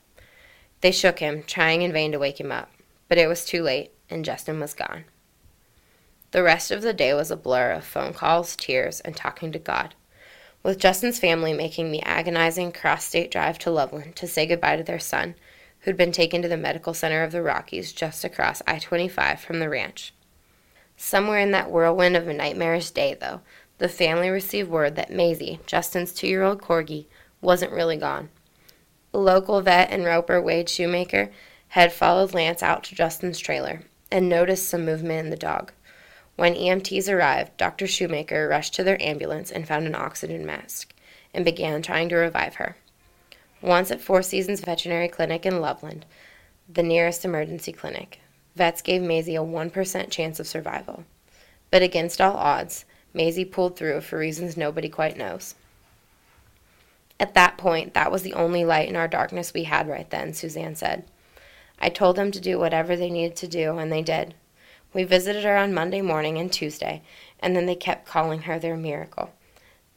They 0.83 0.91
shook 0.91 1.19
him, 1.19 1.43
trying 1.47 1.81
in 1.81 1.93
vain 1.93 2.11
to 2.11 2.19
wake 2.19 2.41
him 2.41 2.51
up. 2.51 2.69
but 3.07 3.17
it 3.17 3.27
was 3.27 3.45
too 3.45 3.63
late, 3.63 3.91
and 4.09 4.25
Justin 4.25 4.59
was 4.59 4.73
gone. 4.73 5.05
The 6.31 6.43
rest 6.43 6.71
of 6.71 6.81
the 6.81 6.93
day 6.93 7.13
was 7.13 7.31
a 7.31 7.37
blur 7.37 7.71
of 7.71 7.85
phone 7.85 8.11
calls, 8.11 8.57
tears, 8.57 8.99
and 8.99 9.15
talking 9.15 9.53
to 9.53 9.59
God. 9.59 9.95
With 10.61 10.79
Justin's 10.79 11.19
family 11.19 11.53
making 11.53 11.91
the 11.91 12.01
agonizing 12.01 12.73
cross 12.73 13.05
state 13.05 13.31
drive 13.31 13.57
to 13.59 13.71
Loveland 13.71 14.17
to 14.17 14.27
say 14.27 14.45
goodbye 14.45 14.75
to 14.75 14.83
their 14.83 14.99
son, 14.99 15.35
who'd 15.81 15.95
been 15.95 16.11
taken 16.11 16.41
to 16.41 16.49
the 16.49 16.57
medical 16.57 16.93
center 16.93 17.23
of 17.23 17.31
the 17.31 17.41
Rockies 17.41 17.93
just 17.93 18.25
across 18.25 18.61
I 18.67 18.77
25 18.77 19.39
from 19.39 19.59
the 19.59 19.69
ranch. 19.69 20.13
Somewhere 20.97 21.39
in 21.39 21.51
that 21.51 21.71
whirlwind 21.71 22.17
of 22.17 22.27
a 22.27 22.33
nightmarish 22.33 22.91
day, 22.91 23.13
though, 23.13 23.39
the 23.77 23.87
family 23.87 24.29
received 24.29 24.69
word 24.69 24.97
that 24.97 25.13
Maisie, 25.13 25.61
Justin's 25.65 26.11
two 26.11 26.27
year 26.27 26.43
old 26.43 26.61
corgi, 26.61 27.05
wasn't 27.39 27.71
really 27.71 27.95
gone. 27.95 28.27
Local 29.13 29.61
vet 29.61 29.91
and 29.91 30.05
roper, 30.05 30.41
Wade 30.41 30.67
Shoemaker, 30.67 31.29
had 31.69 31.93
followed 31.93 32.33
Lance 32.33 32.63
out 32.63 32.83
to 32.85 32.95
Justin's 32.95 33.37
trailer 33.37 33.83
and 34.11 34.27
noticed 34.27 34.67
some 34.67 34.85
movement 34.85 35.25
in 35.25 35.29
the 35.29 35.37
dog. 35.37 35.71
When 36.35 36.55
EMTs 36.55 37.11
arrived, 37.13 37.55
Dr. 37.57 37.85
Shoemaker 37.85 38.47
rushed 38.47 38.73
to 38.73 38.83
their 38.83 38.99
ambulance 39.01 39.51
and 39.51 39.67
found 39.67 39.85
an 39.85 39.93
oxygen 39.93 40.45
mask 40.47 40.93
and 41.31 41.45
began 41.45 41.81
trying 41.83 42.09
to 42.09 42.15
revive 42.15 42.55
her. 42.55 42.75
Once 43.61 43.91
at 43.91 44.01
Four 44.01 44.23
Seasons 44.23 44.61
Veterinary 44.61 45.07
Clinic 45.07 45.45
in 45.45 45.61
Loveland, 45.61 46.05
the 46.67 46.83
nearest 46.83 47.23
emergency 47.23 47.71
clinic, 47.71 48.19
vets 48.55 48.81
gave 48.81 49.01
Maisie 49.01 49.35
a 49.35 49.43
1% 49.43 50.09
chance 50.09 50.39
of 50.39 50.47
survival. 50.47 51.05
But 51.69 51.83
against 51.83 52.19
all 52.19 52.35
odds, 52.35 52.85
Maisie 53.13 53.45
pulled 53.45 53.77
through 53.77 54.01
for 54.01 54.17
reasons 54.17 54.57
nobody 54.57 54.89
quite 54.89 55.17
knows. 55.17 55.53
At 57.23 57.35
that 57.35 57.57
point, 57.57 57.93
that 57.93 58.11
was 58.11 58.23
the 58.23 58.33
only 58.33 58.65
light 58.65 58.89
in 58.89 58.97
our 58.97 59.07
darkness 59.07 59.53
we 59.53 59.63
had 59.63 59.87
right 59.87 60.09
then, 60.09 60.33
Suzanne 60.33 60.75
said. 60.75 61.05
I 61.79 61.87
told 61.87 62.17
them 62.17 62.31
to 62.31 62.41
do 62.41 62.59
whatever 62.59 62.97
they 62.97 63.09
needed 63.09 63.37
to 63.37 63.47
do, 63.47 63.77
and 63.77 63.89
they 63.89 64.01
did. 64.01 64.33
We 64.91 65.05
visited 65.05 65.45
her 65.45 65.55
on 65.55 65.73
Monday 65.73 66.01
morning 66.01 66.37
and 66.37 66.51
Tuesday, 66.51 67.01
and 67.39 67.55
then 67.55 67.65
they 67.65 67.75
kept 67.75 68.05
calling 68.05 68.41
her 68.41 68.59
their 68.59 68.75
miracle. 68.75 69.31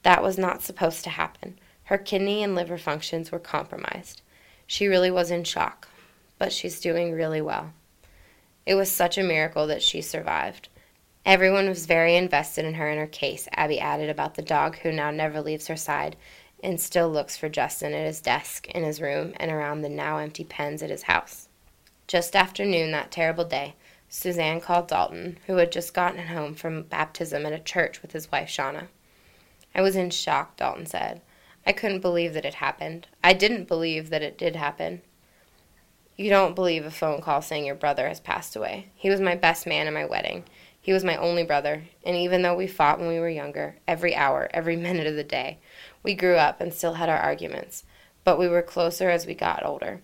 That 0.05 0.23
was 0.23 0.39
not 0.39 0.63
supposed 0.63 1.03
to 1.03 1.11
happen. 1.11 1.59
Her 1.83 1.99
kidney 1.99 2.45
and 2.45 2.55
liver 2.55 2.79
functions 2.79 3.33
were 3.33 3.41
compromised. 3.41 4.23
She 4.65 4.87
really 4.87 5.11
was 5.11 5.33
in 5.33 5.43
shock, 5.43 5.89
but 6.39 6.53
she's 6.53 6.79
doing 6.79 7.11
really 7.11 7.41
well. 7.41 7.73
It 8.67 8.77
was 8.77 8.89
such 8.89 9.19
a 9.19 9.25
miracle 9.25 9.67
that 9.67 9.83
she 9.83 10.01
survived. 10.01 10.69
Everyone 11.25 11.69
was 11.69 11.87
very 11.87 12.15
invested 12.15 12.65
in 12.65 12.75
her 12.75 12.89
and 12.89 13.01
her 13.01 13.09
case, 13.09 13.49
Abby 13.51 13.81
added 13.81 14.11
about 14.11 14.37
the 14.37 14.43
dog 14.43 14.79
who 14.79 14.93
now 14.93 15.11
never 15.11 15.41
leaves 15.41 15.67
her 15.67 15.77
side 15.77 16.15
and 16.63 16.81
still 16.81 17.09
looks 17.09 17.37
for 17.37 17.49
Justin 17.49 17.93
at 17.93 18.07
his 18.07 18.21
desk, 18.21 18.67
in 18.69 18.83
his 18.83 19.01
room, 19.01 19.35
and 19.37 19.51
around 19.51 19.83
the 19.83 19.89
now 19.89 20.19
empty 20.19 20.45
pens 20.45 20.83
at 20.83 20.91
his 20.91 21.03
house. 21.03 21.49
Just 22.07 22.37
after 22.37 22.65
noon 22.65 22.93
that 22.93 23.11
terrible 23.11 23.45
day, 23.45 23.75
Suzanne 24.09 24.61
called 24.61 24.89
Dalton, 24.89 25.39
who 25.47 25.57
had 25.57 25.73
just 25.73 25.93
gotten 25.93 26.27
home 26.29 26.55
from 26.55 26.85
baptism 26.85 27.45
at 27.45 27.53
a 27.53 27.59
church 27.59 28.03
with 28.03 28.13
his 28.13 28.31
wife 28.31 28.49
Shauna. 28.49 28.89
I 29.75 29.83
was 29.83 29.97
in 29.97 30.11
shock, 30.11 30.57
Dalton 30.57 30.87
said. 30.87 31.21
I 31.67 31.73
couldn't 31.73 32.01
believe 32.01 32.33
that 32.35 32.45
it 32.45 32.55
happened. 32.55 33.09
I 33.23 33.33
didn't 33.33 33.69
believe 33.69 34.11
that 34.11 34.23
it 34.23 34.39
did 34.39 34.57
happen. 34.57 35.03
You 36.17 36.31
don't 36.31 36.55
believe 36.55 36.87
a 36.87 36.91
phone 36.91 37.21
call 37.21 37.43
saying 37.43 37.67
your 37.67 37.75
brother 37.75 38.09
has 38.09 38.21
passed 38.21 38.57
away. 38.57 38.89
He 38.95 39.11
was 39.11 39.21
my 39.21 39.35
best 39.35 39.67
man 39.67 39.87
at 39.87 39.93
my 39.93 40.07
wedding. 40.07 40.45
He 40.87 40.93
was 40.93 41.03
my 41.03 41.17
only 41.17 41.43
brother, 41.43 41.83
and 42.05 42.15
even 42.15 42.43
though 42.43 42.55
we 42.55 42.69
fought 42.69 43.01
when 43.01 43.09
we 43.09 43.19
were 43.19 43.29
younger, 43.29 43.75
every 43.89 44.15
hour, 44.15 44.49
every 44.55 44.77
minute 44.87 45.09
of 45.09 45.17
the 45.17 45.25
day, 45.25 45.59
we 46.05 46.15
grew 46.15 46.37
up 46.37 46.61
and 46.61 46.73
still 46.73 46.95
had 46.95 47.09
our 47.09 47.19
arguments, 47.19 47.83
but 48.23 48.39
we 48.39 48.47
were 48.47 48.63
closer 48.63 49.11
as 49.11 49.27
we 49.27 49.35
got 49.35 49.67
older 49.67 50.01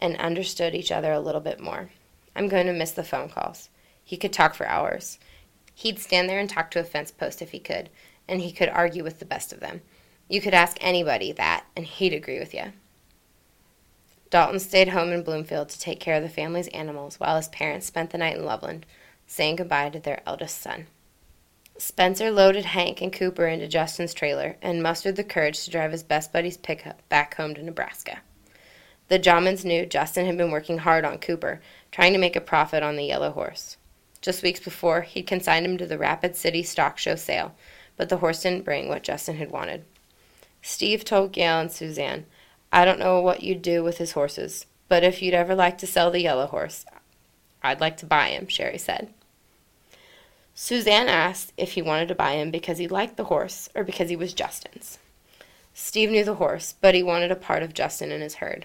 and 0.00 0.16
understood 0.16 0.74
each 0.74 0.90
other 0.90 1.12
a 1.12 1.20
little 1.20 1.40
bit 1.40 1.60
more. 1.60 1.90
I'm 2.34 2.48
going 2.48 2.66
to 2.66 2.72
miss 2.72 2.90
the 2.90 3.04
phone 3.04 3.28
calls. 3.28 3.68
He 4.02 4.16
could 4.16 4.32
talk 4.32 4.56
for 4.56 4.66
hours. 4.66 5.20
He'd 5.72 6.00
stand 6.00 6.28
there 6.28 6.40
and 6.40 6.50
talk 6.50 6.72
to 6.72 6.80
a 6.80 6.84
fence 6.84 7.12
post 7.12 7.40
if 7.40 7.52
he 7.52 7.60
could, 7.60 7.88
and 8.26 8.40
he 8.40 8.50
could 8.50 8.68
argue 8.68 9.04
with 9.04 9.20
the 9.20 9.24
best 9.24 9.52
of 9.52 9.60
them. 9.60 9.82
You 10.28 10.40
could 10.40 10.52
ask 10.52 10.76
anybody 10.80 11.30
that, 11.30 11.64
and 11.76 11.86
he'd 11.86 12.12
agree 12.12 12.40
with 12.40 12.52
you. 12.52 12.72
Dalton 14.30 14.58
stayed 14.58 14.88
home 14.88 15.12
in 15.12 15.22
Bloomfield 15.22 15.68
to 15.68 15.78
take 15.78 16.00
care 16.00 16.16
of 16.16 16.24
the 16.24 16.28
family's 16.28 16.66
animals 16.68 17.20
while 17.20 17.36
his 17.36 17.46
parents 17.50 17.86
spent 17.86 18.10
the 18.10 18.18
night 18.18 18.36
in 18.36 18.44
Loveland 18.44 18.84
saying 19.34 19.56
goodbye 19.56 19.90
to 19.90 19.98
their 19.98 20.22
eldest 20.24 20.62
son. 20.62 20.86
Spencer 21.76 22.30
loaded 22.30 22.66
Hank 22.66 23.02
and 23.02 23.12
Cooper 23.12 23.48
into 23.48 23.66
Justin's 23.66 24.14
trailer 24.14 24.56
and 24.62 24.80
mustered 24.80 25.16
the 25.16 25.24
courage 25.24 25.64
to 25.64 25.70
drive 25.72 25.90
his 25.90 26.04
best 26.04 26.32
buddy's 26.32 26.56
pickup 26.56 27.06
back 27.08 27.34
home 27.34 27.52
to 27.56 27.62
Nebraska. 27.62 28.20
The 29.08 29.18
Jobmans 29.18 29.64
knew 29.64 29.86
Justin 29.86 30.26
had 30.26 30.36
been 30.36 30.52
working 30.52 30.78
hard 30.78 31.04
on 31.04 31.18
Cooper, 31.18 31.60
trying 31.90 32.12
to 32.12 32.18
make 32.18 32.36
a 32.36 32.40
profit 32.40 32.84
on 32.84 32.94
the 32.94 33.04
yellow 33.04 33.32
horse. 33.32 33.76
Just 34.22 34.44
weeks 34.44 34.60
before, 34.60 35.00
he'd 35.00 35.26
consigned 35.26 35.66
him 35.66 35.78
to 35.78 35.86
the 35.86 35.98
Rapid 35.98 36.36
City 36.36 36.62
Stock 36.62 36.96
Show 36.96 37.16
sale, 37.16 37.56
but 37.96 38.08
the 38.08 38.18
horse 38.18 38.42
didn't 38.42 38.64
bring 38.64 38.88
what 38.88 39.02
Justin 39.02 39.36
had 39.38 39.50
wanted. 39.50 39.84
Steve 40.62 41.04
told 41.04 41.32
Gail 41.32 41.58
and 41.58 41.72
Suzanne, 41.72 42.26
I 42.72 42.84
don't 42.84 43.00
know 43.00 43.20
what 43.20 43.42
you'd 43.42 43.62
do 43.62 43.82
with 43.82 43.98
his 43.98 44.12
horses, 44.12 44.66
but 44.88 45.02
if 45.02 45.20
you'd 45.20 45.34
ever 45.34 45.56
like 45.56 45.76
to 45.78 45.88
sell 45.88 46.12
the 46.12 46.22
yellow 46.22 46.46
horse, 46.46 46.86
I'd 47.64 47.80
like 47.80 47.96
to 47.96 48.06
buy 48.06 48.28
him, 48.28 48.46
Sherry 48.46 48.78
said. 48.78 49.12
Suzanne 50.56 51.08
asked 51.08 51.52
if 51.56 51.72
he 51.72 51.82
wanted 51.82 52.06
to 52.08 52.14
buy 52.14 52.34
him 52.34 52.52
because 52.52 52.78
he 52.78 52.86
liked 52.86 53.16
the 53.16 53.24
horse 53.24 53.68
or 53.74 53.82
because 53.82 54.08
he 54.08 54.16
was 54.16 54.32
Justin's. 54.32 54.98
Steve 55.74 56.10
knew 56.10 56.24
the 56.24 56.36
horse, 56.36 56.76
but 56.80 56.94
he 56.94 57.02
wanted 57.02 57.32
a 57.32 57.36
part 57.36 57.64
of 57.64 57.74
Justin 57.74 58.12
in 58.12 58.20
his 58.20 58.36
herd. 58.36 58.64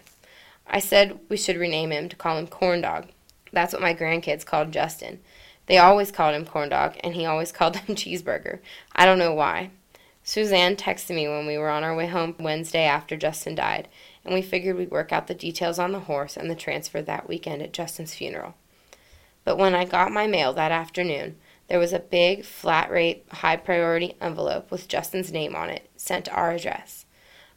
I 0.67 0.79
said 0.79 1.19
we 1.29 1.37
should 1.37 1.57
rename 1.57 1.91
him 1.91 2.07
to 2.07 2.15
call 2.15 2.37
him 2.37 2.45
Corn 2.45 2.81
Dog. 2.81 3.07
That's 3.51 3.73
what 3.73 3.81
my 3.81 3.95
grandkids 3.95 4.45
called 4.45 4.71
Justin. 4.71 5.19
They 5.65 5.79
always 5.79 6.11
called 6.11 6.35
him 6.35 6.45
Corn 6.45 6.69
Dog, 6.69 6.95
and 7.03 7.15
he 7.15 7.25
always 7.25 7.51
called 7.53 7.75
him 7.77 7.95
Cheeseburger. 7.95 8.59
I 8.95 9.05
don't 9.05 9.17
know 9.17 9.33
why. 9.33 9.71
Suzanne 10.23 10.75
texted 10.75 11.15
me 11.15 11.27
when 11.27 11.47
we 11.47 11.57
were 11.57 11.69
on 11.69 11.83
our 11.83 11.95
way 11.95 12.05
home 12.05 12.35
Wednesday 12.39 12.83
after 12.83 13.17
Justin 13.17 13.55
died, 13.55 13.87
and 14.23 14.35
we 14.35 14.43
figured 14.43 14.77
we'd 14.77 14.91
work 14.91 15.11
out 15.11 15.25
the 15.25 15.33
details 15.33 15.79
on 15.79 15.91
the 15.91 16.01
horse 16.01 16.37
and 16.37 16.51
the 16.51 16.55
transfer 16.55 17.01
that 17.01 17.27
weekend 17.27 17.63
at 17.63 17.73
Justin's 17.73 18.13
funeral. 18.13 18.53
But 19.43 19.57
when 19.57 19.73
I 19.73 19.85
got 19.85 20.11
my 20.11 20.27
mail 20.27 20.53
that 20.53 20.71
afternoon, 20.71 21.37
there 21.69 21.79
was 21.79 21.93
a 21.93 21.99
big, 21.99 22.43
flat 22.43 22.89
rate, 22.89 23.25
high 23.31 23.55
priority 23.55 24.15
envelope 24.19 24.71
with 24.71 24.87
Justin's 24.87 25.31
name 25.31 25.55
on 25.55 25.69
it 25.69 25.89
sent 25.95 26.25
to 26.25 26.33
our 26.33 26.51
address. 26.51 27.05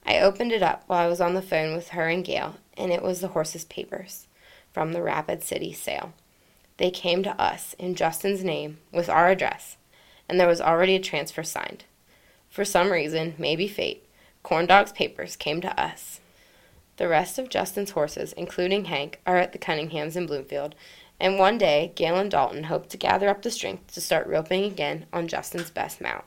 I 0.05 0.21
opened 0.21 0.53
it 0.53 0.63
up 0.63 0.85
while 0.87 1.05
I 1.05 1.09
was 1.09 1.21
on 1.21 1.35
the 1.35 1.43
phone 1.43 1.75
with 1.75 1.89
her 1.91 2.09
and 2.09 2.25
Gail, 2.25 2.57
and 2.77 2.93
it 2.93 3.03
was 3.03 3.21
the 3.21 3.29
horse's 3.29 3.65
papers 3.65 4.27
from 4.73 4.93
the 4.93 5.03
Rapid 5.03 5.43
City 5.43 5.73
sale. 5.73 6.13
They 6.77 6.91
came 6.91 7.23
to 7.23 7.41
us 7.41 7.75
in 7.79 7.95
Justin's 7.95 8.45
name 8.45 8.79
with 8.93 9.09
our 9.09 9.29
address, 9.29 9.77
and 10.29 10.39
there 10.39 10.49
was 10.49 10.61
already 10.61 10.97
a 10.97 11.01
transfer 11.01 11.43
signed. 11.43 11.85
For 12.51 12.65
some 12.65 12.93
reason, 12.93 13.35
maybe 13.39 13.67
fate, 13.67 14.07
Corndog's 14.43 14.93
papers 14.93 15.37
came 15.37 15.61
to 15.63 15.81
us. 15.81 16.21
The 16.97 17.09
rest 17.09 17.39
of 17.39 17.49
Justin's 17.49 17.93
horses, 17.93 18.35
including 18.35 18.87
Hank, 18.87 19.21
are 19.27 19.39
at 19.39 19.53
the 19.53 19.59
Cunninghams 19.59 20.17
in 20.17 20.27
Bloomfield, 20.27 20.75
and 21.23 21.39
one 21.39 21.57
day 21.57 21.93
Gail 21.95 22.17
and 22.17 22.29
Dalton 22.29 22.65
hoped 22.65 22.91
to 22.91 22.97
gather 22.97 23.29
up 23.29 23.43
the 23.43 23.51
strength 23.51 23.95
to 23.95 24.01
start 24.01 24.27
roping 24.27 24.65
again 24.65 25.07
on 25.13 25.29
Justin's 25.29 25.71
best 25.71 26.01
mount. 26.01 26.25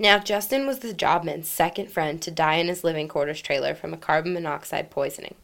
Now, 0.00 0.18
Justin 0.18 0.66
was 0.66 0.80
the 0.80 0.92
Jobman's 0.92 1.48
second 1.48 1.92
friend 1.92 2.20
to 2.20 2.32
die 2.32 2.56
in 2.56 2.66
his 2.66 2.82
living 2.82 3.06
quarters 3.06 3.40
trailer 3.40 3.72
from 3.72 3.94
a 3.94 3.96
carbon 3.96 4.34
monoxide 4.34 4.90
poisoning. 4.90 5.36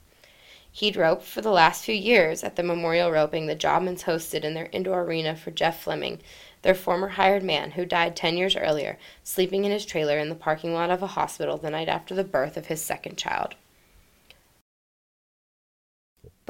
He'd 0.72 0.96
roped 0.96 1.22
for 1.22 1.40
the 1.40 1.52
last 1.52 1.84
few 1.84 1.94
years 1.94 2.42
at 2.42 2.56
the 2.56 2.64
memorial 2.64 3.12
roping 3.12 3.46
the 3.46 3.54
Jobmans 3.54 4.02
hosted 4.02 4.42
in 4.42 4.54
their 4.54 4.68
indoor 4.72 5.02
arena 5.02 5.36
for 5.36 5.52
Jeff 5.52 5.84
Fleming, 5.84 6.20
their 6.62 6.74
former 6.74 7.10
hired 7.10 7.44
man 7.44 7.72
who 7.72 7.84
died 7.84 8.16
10 8.16 8.36
years 8.36 8.56
earlier, 8.56 8.98
sleeping 9.22 9.64
in 9.64 9.70
his 9.70 9.86
trailer 9.86 10.18
in 10.18 10.28
the 10.28 10.34
parking 10.34 10.74
lot 10.74 10.90
of 10.90 11.04
a 11.04 11.08
hospital 11.08 11.56
the 11.56 11.70
night 11.70 11.88
after 11.88 12.16
the 12.16 12.24
birth 12.24 12.56
of 12.56 12.66
his 12.66 12.82
second 12.82 13.16
child. 13.16 13.54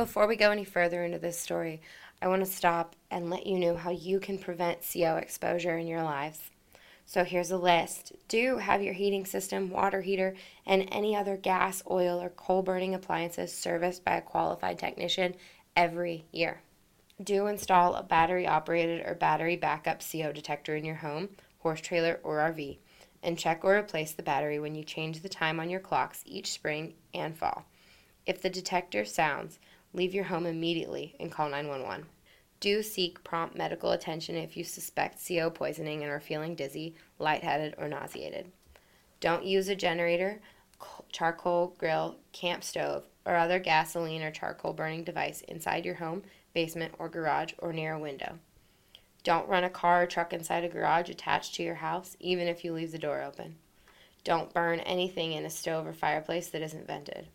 Before 0.01 0.27
we 0.27 0.35
go 0.35 0.51
any 0.51 0.65
further 0.65 1.05
into 1.05 1.19
this 1.19 1.39
story, 1.39 1.83
I 2.23 2.29
want 2.29 2.43
to 2.43 2.51
stop 2.51 2.97
and 3.11 3.29
let 3.29 3.47
you 3.47 3.59
know 3.59 3.77
how 3.77 3.91
you 3.91 4.19
can 4.19 4.39
prevent 4.39 4.79
CO 4.81 5.17
exposure 5.17 5.77
in 5.77 5.87
your 5.87 6.03
lives. 6.03 6.41
So 7.05 7.23
here's 7.23 7.51
a 7.51 7.59
list. 7.59 8.13
Do 8.27 8.57
have 8.57 8.83
your 8.83 8.95
heating 8.95 9.27
system, 9.27 9.69
water 9.69 10.01
heater, 10.01 10.37
and 10.65 10.89
any 10.91 11.15
other 11.15 11.37
gas, 11.37 11.83
oil, 11.91 12.19
or 12.19 12.31
coal 12.31 12.63
burning 12.63 12.95
appliances 12.95 13.53
serviced 13.53 14.03
by 14.03 14.17
a 14.17 14.23
qualified 14.23 14.79
technician 14.79 15.35
every 15.77 16.25
year. 16.33 16.63
Do 17.23 17.47
install 17.47 17.95
a 17.95 18.03
battery 18.03 18.47
operated 18.47 19.05
or 19.05 19.15
battery 19.15 19.57
backup 19.57 20.01
CO 20.01 20.33
detector 20.33 20.77
in 20.77 20.87
your 20.87 20.95
home, 20.95 21.29
horse 21.59 21.83
trailer, 21.83 22.21
or 22.23 22.39
RV, 22.39 22.79
and 23.23 23.39
check 23.39 23.67
or 23.67 23.77
replace 23.77 24.13
the 24.13 24.23
battery 24.23 24.59
when 24.59 24.75
you 24.75 24.83
change 24.83 25.21
the 25.21 25.29
time 25.29 25.61
on 25.61 25.69
your 25.69 25.79
clocks 25.79 26.23
each 26.25 26.53
spring 26.53 26.95
and 27.13 27.37
fall. 27.37 27.67
If 28.27 28.41
the 28.41 28.51
detector 28.51 29.05
sounds, 29.05 29.59
leave 29.93 30.15
your 30.15 30.25
home 30.25 30.47
immediately 30.47 31.17
and 31.21 31.33
call 31.33 31.49
911. 31.49 32.07
Do 32.61 32.83
seek 32.83 33.25
prompt 33.25 33.57
medical 33.57 33.93
attention 33.93 34.37
if 34.37 34.57
you 34.57 34.65
suspect 34.65 35.27
CO 35.27 35.51
poisoning 35.51 36.03
and 36.03 36.11
are 36.11 36.21
feeling 36.21 36.55
dizzy, 36.55 36.95
lightheaded, 37.19 37.75
or 37.79 37.89
nauseated. 37.89 38.53
Don't 39.21 39.45
use 39.45 39.69
a 39.69 39.75
generator, 39.75 40.41
charcoal 41.11 41.75
grill, 41.79 42.17
camp 42.33 42.63
stove, 42.63 43.05
or 43.25 43.35
other 43.35 43.59
gasoline 43.59 44.23
or 44.23 44.31
charcoal 44.31 44.73
burning 44.73 45.05
device 45.05 45.41
inside 45.43 45.85
your 45.85 45.97
home 45.97 46.23
basement, 46.53 46.95
or 46.99 47.09
garage, 47.09 47.53
or 47.59 47.73
near 47.73 47.95
a 47.95 47.99
window. 47.99 48.39
Don't 49.23 49.49
run 49.49 49.65
a 49.65 49.71
car 49.71 50.03
or 50.03 50.07
truck 50.07 50.33
inside 50.33 50.65
a 50.65 50.69
garage 50.69 51.11
attached 51.11 51.55
to 51.55 51.63
your 51.63 51.77
house, 51.77 52.17
even 52.21 52.49
if 52.49 52.65
you 52.65 52.73
leave 52.73 52.93
the 52.93 52.99
door 52.99 53.23
open. 53.23 53.57
Don't 54.25 54.53
burn 54.53 54.81
anything 54.81 55.33
in 55.33 55.45
a 55.45 55.51
stove 55.51 55.87
or 55.87 55.93
fireplace 55.93 56.49
that 56.49 56.63
isn't 56.63 56.87
vented. 56.87 57.29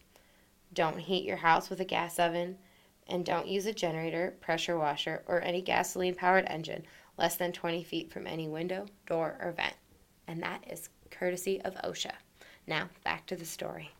Don't 0.76 1.00
heat 1.00 1.26
your 1.26 1.38
house 1.38 1.72
with 1.72 1.80
a 1.80 1.86
gas 1.86 2.20
oven. 2.20 2.60
And 3.08 3.26
don't 3.26 3.48
use 3.48 3.66
a 3.66 3.74
generator, 3.74 4.36
pressure 4.42 4.78
washer, 4.78 5.24
or 5.28 5.42
any 5.42 5.62
gasoline 5.62 6.16
powered 6.16 6.46
engine 6.46 6.84
less 7.18 7.36
than 7.36 7.52
20 7.52 7.84
feet 7.84 8.12
from 8.12 8.28
any 8.28 8.48
window, 8.48 8.88
door, 9.08 9.38
or 9.42 9.52
vent. 9.52 9.76
And 10.28 10.42
that 10.44 10.64
is 10.70 10.90
courtesy 11.12 11.62
of 11.62 11.76
OSHA. 11.76 12.12
Now, 12.68 12.90
back 13.04 13.26
to 13.28 13.36
the 13.36 13.46
story. 13.46 13.92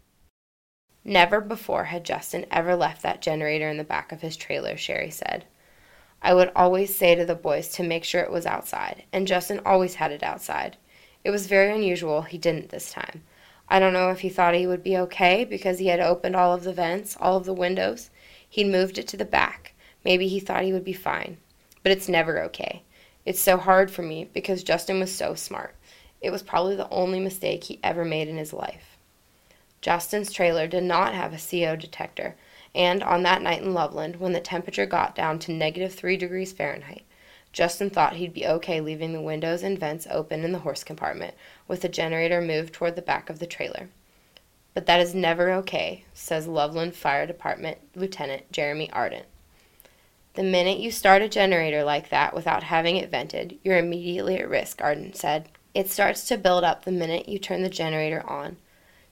Never 1.04 1.40
before 1.40 1.86
had 1.86 2.04
Justin 2.04 2.46
ever 2.50 2.76
left 2.76 3.04
that 3.04 3.22
generator 3.22 3.70
in 3.70 3.78
the 3.78 3.84
back 3.84 4.12
of 4.12 4.22
his 4.22 4.36
trailer, 4.36 4.76
Sherry 4.76 5.12
said. 5.12 5.46
I 6.22 6.34
would 6.34 6.52
always 6.56 6.96
say 6.96 7.14
to 7.14 7.26
the 7.26 7.36
boys 7.36 7.70
to 7.74 7.84
make 7.84 8.04
sure 8.04 8.22
it 8.22 8.32
was 8.32 8.48
outside, 8.48 9.04
and 9.14 9.28
Justin 9.28 9.62
always 9.66 9.96
had 9.96 10.12
it 10.12 10.24
outside. 10.24 10.78
It 11.24 11.30
was 11.30 11.46
very 11.46 11.72
unusual 11.74 12.24
he 12.24 12.40
didn't 12.40 12.70
this 12.70 12.92
time. 12.92 13.22
I 13.68 13.80
don't 13.80 13.94
know 13.94 14.10
if 14.12 14.20
he 14.20 14.30
thought 14.30 14.54
he 14.54 14.68
would 14.68 14.84
be 14.84 14.98
okay 14.98 15.44
because 15.44 15.80
he 15.80 15.88
had 15.88 16.00
opened 16.00 16.36
all 16.36 16.54
of 16.54 16.64
the 16.64 16.74
vents, 16.74 17.18
all 17.20 17.38
of 17.38 17.46
the 17.46 17.54
windows. 17.54 18.10
He'd 18.48 18.68
moved 18.68 18.98
it 18.98 19.08
to 19.10 19.18
the 19.18 19.26
back. 19.26 19.74
Maybe 20.04 20.28
he 20.28 20.40
thought 20.40 20.64
he 20.64 20.74
would 20.74 20.86
be 20.86 20.94
fine. 20.94 21.38
But 21.82 21.92
it's 21.92 22.08
never 22.08 22.42
okay. 22.44 22.84
It's 23.26 23.40
so 23.40 23.58
hard 23.58 23.90
for 23.90 24.04
me 24.04 24.30
because 24.34 24.64
Justin 24.64 25.00
was 25.00 25.14
so 25.14 25.34
smart. 25.34 25.76
It 26.22 26.32
was 26.32 26.44
probably 26.44 26.76
the 26.76 26.90
only 26.90 27.20
mistake 27.20 27.64
he 27.64 27.80
ever 27.84 28.06
made 28.06 28.28
in 28.28 28.38
his 28.38 28.54
life. 28.54 28.98
Justin's 29.82 30.32
trailer 30.32 30.68
did 30.68 30.84
not 30.84 31.14
have 31.14 31.34
a 31.34 31.38
CO 31.38 31.76
detector, 31.76 32.36
and 32.74 33.04
on 33.04 33.24
that 33.24 33.42
night 33.42 33.62
in 33.62 33.74
Loveland, 33.74 34.16
when 34.16 34.34
the 34.34 34.40
temperature 34.40 34.86
got 34.88 35.16
down 35.16 35.38
to 35.40 35.52
negative 35.52 35.94
3 35.94 36.18
degrees 36.18 36.54
Fahrenheit, 36.54 37.04
Justin 37.56 37.90
thought 37.90 38.18
he'd 38.18 38.34
be 38.34 38.46
okay 38.46 38.82
leaving 38.82 39.14
the 39.14 39.22
windows 39.22 39.64
and 39.64 39.80
vents 39.80 40.06
open 40.12 40.44
in 40.44 40.52
the 40.52 40.60
horse 40.60 40.84
compartment, 40.84 41.34
with 41.70 41.80
the 41.80 41.88
generator 41.88 42.42
moved 42.42 42.74
toward 42.74 42.98
the 42.98 43.02
back 43.02 43.30
of 43.30 43.40
the 43.40 43.48
trailer. 43.48 43.88
But 44.74 44.88
that 44.88 45.00
is 45.00 45.16
never 45.16 45.50
okay, 45.54 46.04
says 46.14 46.48
Loveland 46.48 46.96
Fire 46.96 47.26
Department 47.26 47.78
Lieutenant 47.96 48.52
Jeremy 48.52 48.92
Ardent. 48.92 49.26
The 50.34 50.44
minute 50.44 50.80
you 50.80 50.92
start 50.92 51.22
a 51.22 51.30
generator 51.30 51.86
like 51.86 52.10
that 52.10 52.36
without 52.36 52.64
having 52.64 52.98
it 52.98 53.10
vented, 53.10 53.58
you're 53.64 53.78
immediately 53.78 54.36
at 54.36 54.50
risk, 54.50 54.82
Ardent 54.82 55.16
said. 55.16 55.48
It 55.74 55.90
starts 55.90 56.28
to 56.28 56.38
build 56.38 56.66
up 56.66 56.84
the 56.84 56.92
minute 56.92 57.30
you 57.30 57.40
turn 57.40 57.64
the 57.64 57.70
generator 57.70 58.30
on. 58.30 58.58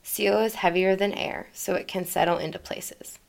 CO 0.04 0.44
is 0.44 0.56
heavier 0.56 0.98
than 0.98 1.14
air, 1.14 1.48
so 1.54 1.76
it 1.76 1.88
can 1.88 2.06
settle 2.06 2.40
into 2.40 2.60
places. 2.60 3.20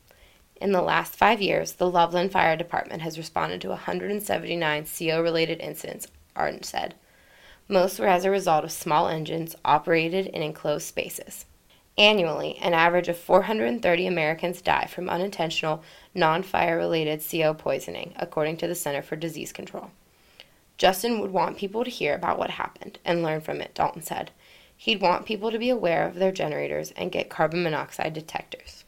In 0.61 0.71
the 0.71 0.81
last 0.81 1.15
five 1.15 1.41
years, 1.41 1.73
the 1.73 1.89
Loveland 1.89 2.31
Fire 2.31 2.55
Department 2.55 3.01
has 3.01 3.17
responded 3.17 3.59
to 3.61 3.69
179 3.69 4.85
CO 4.85 5.21
related 5.21 5.59
incidents, 5.59 6.07
Ardent 6.33 6.65
said. 6.65 6.95
Most 7.67 7.99
were 7.99 8.07
as 8.07 8.23
a 8.23 8.31
result 8.31 8.63
of 8.63 8.71
small 8.71 9.09
engines 9.09 9.55
operated 9.65 10.27
in 10.27 10.41
enclosed 10.41 10.87
spaces. 10.87 11.45
Annually, 11.97 12.57
an 12.61 12.73
average 12.73 13.09
of 13.09 13.17
430 13.17 14.07
Americans 14.07 14.61
die 14.61 14.85
from 14.85 15.09
unintentional, 15.09 15.83
non 16.13 16.41
fire 16.41 16.77
related 16.77 17.21
CO 17.29 17.53
poisoning, 17.53 18.13
according 18.15 18.55
to 18.57 18.67
the 18.67 18.75
Center 18.75 19.01
for 19.01 19.17
Disease 19.17 19.51
Control. 19.51 19.91
Justin 20.77 21.19
would 21.19 21.31
want 21.31 21.57
people 21.57 21.83
to 21.83 21.89
hear 21.89 22.15
about 22.15 22.37
what 22.37 22.51
happened 22.51 22.99
and 23.03 23.23
learn 23.23 23.41
from 23.41 23.59
it, 23.59 23.73
Dalton 23.73 24.01
said. 24.01 24.31
He'd 24.77 25.01
want 25.01 25.25
people 25.25 25.51
to 25.51 25.59
be 25.59 25.69
aware 25.69 26.07
of 26.07 26.15
their 26.15 26.31
generators 26.31 26.91
and 26.91 27.11
get 27.11 27.29
carbon 27.29 27.61
monoxide 27.61 28.13
detectors. 28.13 28.84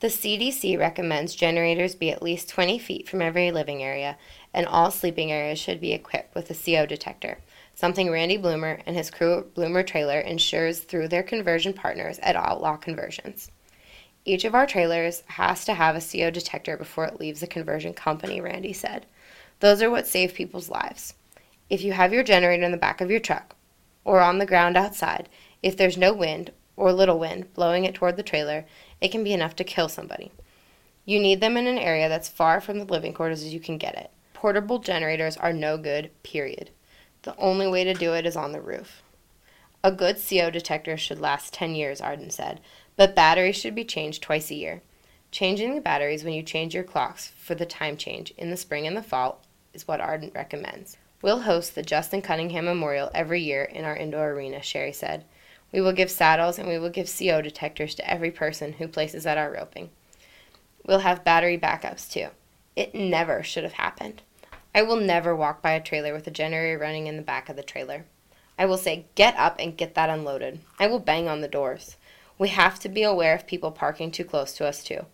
The 0.00 0.06
CDC 0.06 0.78
recommends 0.78 1.34
generators 1.34 1.96
be 1.96 2.12
at 2.12 2.22
least 2.22 2.48
20 2.50 2.78
feet 2.78 3.08
from 3.08 3.20
every 3.20 3.50
living 3.50 3.82
area, 3.82 4.16
and 4.54 4.64
all 4.64 4.92
sleeping 4.92 5.32
areas 5.32 5.58
should 5.58 5.80
be 5.80 5.92
equipped 5.92 6.36
with 6.36 6.48
a 6.52 6.54
CO 6.54 6.86
detector, 6.86 7.38
something 7.74 8.08
Randy 8.08 8.36
Bloomer 8.36 8.78
and 8.86 8.94
his 8.94 9.10
crew 9.10 9.38
at 9.38 9.54
Bloomer 9.54 9.82
Trailer 9.82 10.20
ensures 10.20 10.78
through 10.78 11.08
their 11.08 11.24
conversion 11.24 11.72
partners 11.72 12.20
at 12.20 12.36
Outlaw 12.36 12.76
Conversions. 12.76 13.50
Each 14.24 14.44
of 14.44 14.54
our 14.54 14.68
trailers 14.68 15.24
has 15.26 15.64
to 15.64 15.74
have 15.74 15.96
a 15.96 16.00
CO 16.00 16.30
detector 16.30 16.76
before 16.76 17.06
it 17.06 17.18
leaves 17.18 17.40
the 17.40 17.48
conversion 17.48 17.92
company, 17.92 18.40
Randy 18.40 18.72
said. 18.72 19.04
Those 19.58 19.82
are 19.82 19.90
what 19.90 20.06
save 20.06 20.32
people's 20.32 20.70
lives. 20.70 21.14
If 21.68 21.82
you 21.82 21.92
have 21.92 22.12
your 22.12 22.22
generator 22.22 22.62
in 22.62 22.70
the 22.70 22.76
back 22.76 23.00
of 23.00 23.10
your 23.10 23.18
truck 23.18 23.56
or 24.04 24.20
on 24.20 24.38
the 24.38 24.46
ground 24.46 24.76
outside, 24.76 25.28
if 25.60 25.76
there's 25.76 25.98
no 25.98 26.12
wind 26.12 26.52
or 26.78 26.92
little 26.92 27.18
wind 27.18 27.52
blowing 27.54 27.84
it 27.84 27.94
toward 27.94 28.16
the 28.16 28.22
trailer, 28.22 28.64
it 29.00 29.10
can 29.10 29.24
be 29.24 29.32
enough 29.32 29.56
to 29.56 29.64
kill 29.64 29.88
somebody. 29.88 30.30
You 31.04 31.18
need 31.18 31.40
them 31.40 31.56
in 31.56 31.66
an 31.66 31.78
area 31.78 32.08
that's 32.08 32.28
far 32.28 32.60
from 32.60 32.78
the 32.78 32.84
living 32.84 33.12
quarters 33.12 33.42
as 33.42 33.52
you 33.52 33.60
can 33.60 33.78
get 33.78 33.96
it. 33.96 34.10
Portable 34.32 34.78
generators 34.78 35.36
are 35.36 35.52
no 35.52 35.76
good, 35.76 36.10
period. 36.22 36.70
The 37.22 37.36
only 37.36 37.66
way 37.66 37.82
to 37.84 37.94
do 37.94 38.14
it 38.14 38.24
is 38.24 38.36
on 38.36 38.52
the 38.52 38.60
roof. 38.60 39.02
A 39.82 39.90
good 39.90 40.16
CO 40.16 40.50
detector 40.50 40.96
should 40.96 41.20
last 41.20 41.52
10 41.52 41.74
years, 41.74 42.00
Arden 42.00 42.30
said, 42.30 42.60
but 42.96 43.14
batteries 43.14 43.56
should 43.56 43.74
be 43.74 43.84
changed 43.84 44.22
twice 44.22 44.50
a 44.50 44.54
year. 44.54 44.82
Changing 45.30 45.74
the 45.74 45.80
batteries 45.80 46.24
when 46.24 46.34
you 46.34 46.42
change 46.42 46.74
your 46.74 46.84
clocks 46.84 47.28
for 47.36 47.54
the 47.54 47.66
time 47.66 47.96
change 47.96 48.32
in 48.38 48.50
the 48.50 48.56
spring 48.56 48.86
and 48.86 48.96
the 48.96 49.02
fall 49.02 49.42
is 49.74 49.86
what 49.86 50.00
Arden 50.00 50.30
recommends. 50.34 50.96
We'll 51.22 51.40
host 51.40 51.74
the 51.74 51.82
Justin 51.82 52.22
Cunningham 52.22 52.64
Memorial 52.64 53.10
every 53.12 53.42
year 53.42 53.64
in 53.64 53.84
our 53.84 53.96
indoor 53.96 54.30
arena, 54.30 54.62
Sherry 54.62 54.92
said. 54.92 55.24
We 55.72 55.80
will 55.80 55.92
give 55.92 56.10
saddles 56.10 56.58
and 56.58 56.68
we 56.68 56.78
will 56.78 56.90
give 56.90 57.12
CO 57.12 57.42
detectors 57.42 57.94
to 57.96 58.10
every 58.10 58.30
person 58.30 58.74
who 58.74 58.88
places 58.88 59.26
at 59.26 59.38
our 59.38 59.52
roping. 59.52 59.90
We'll 60.84 61.00
have 61.00 61.24
battery 61.24 61.58
backups 61.58 62.10
too. 62.10 62.28
It 62.74 62.94
never 62.94 63.42
should 63.42 63.64
have 63.64 63.74
happened. 63.74 64.22
I 64.74 64.82
will 64.82 64.96
never 64.96 65.34
walk 65.34 65.60
by 65.60 65.72
a 65.72 65.82
trailer 65.82 66.14
with 66.14 66.26
a 66.26 66.30
generator 66.30 66.78
running 66.78 67.06
in 67.06 67.16
the 67.16 67.22
back 67.22 67.48
of 67.48 67.56
the 67.56 67.62
trailer. 67.62 68.04
I 68.58 68.66
will 68.66 68.76
say, 68.76 69.06
get 69.14 69.36
up 69.36 69.56
and 69.58 69.76
get 69.76 69.94
that 69.94 70.10
unloaded. 70.10 70.60
I 70.78 70.86
will 70.86 70.98
bang 70.98 71.28
on 71.28 71.40
the 71.40 71.48
doors. 71.48 71.96
We 72.38 72.48
have 72.48 72.78
to 72.80 72.88
be 72.88 73.02
aware 73.02 73.34
of 73.34 73.46
people 73.46 73.70
parking 73.70 74.10
too 74.10 74.24
close 74.24 74.52
to 74.54 74.66
us 74.66 74.82
too. 74.82 75.06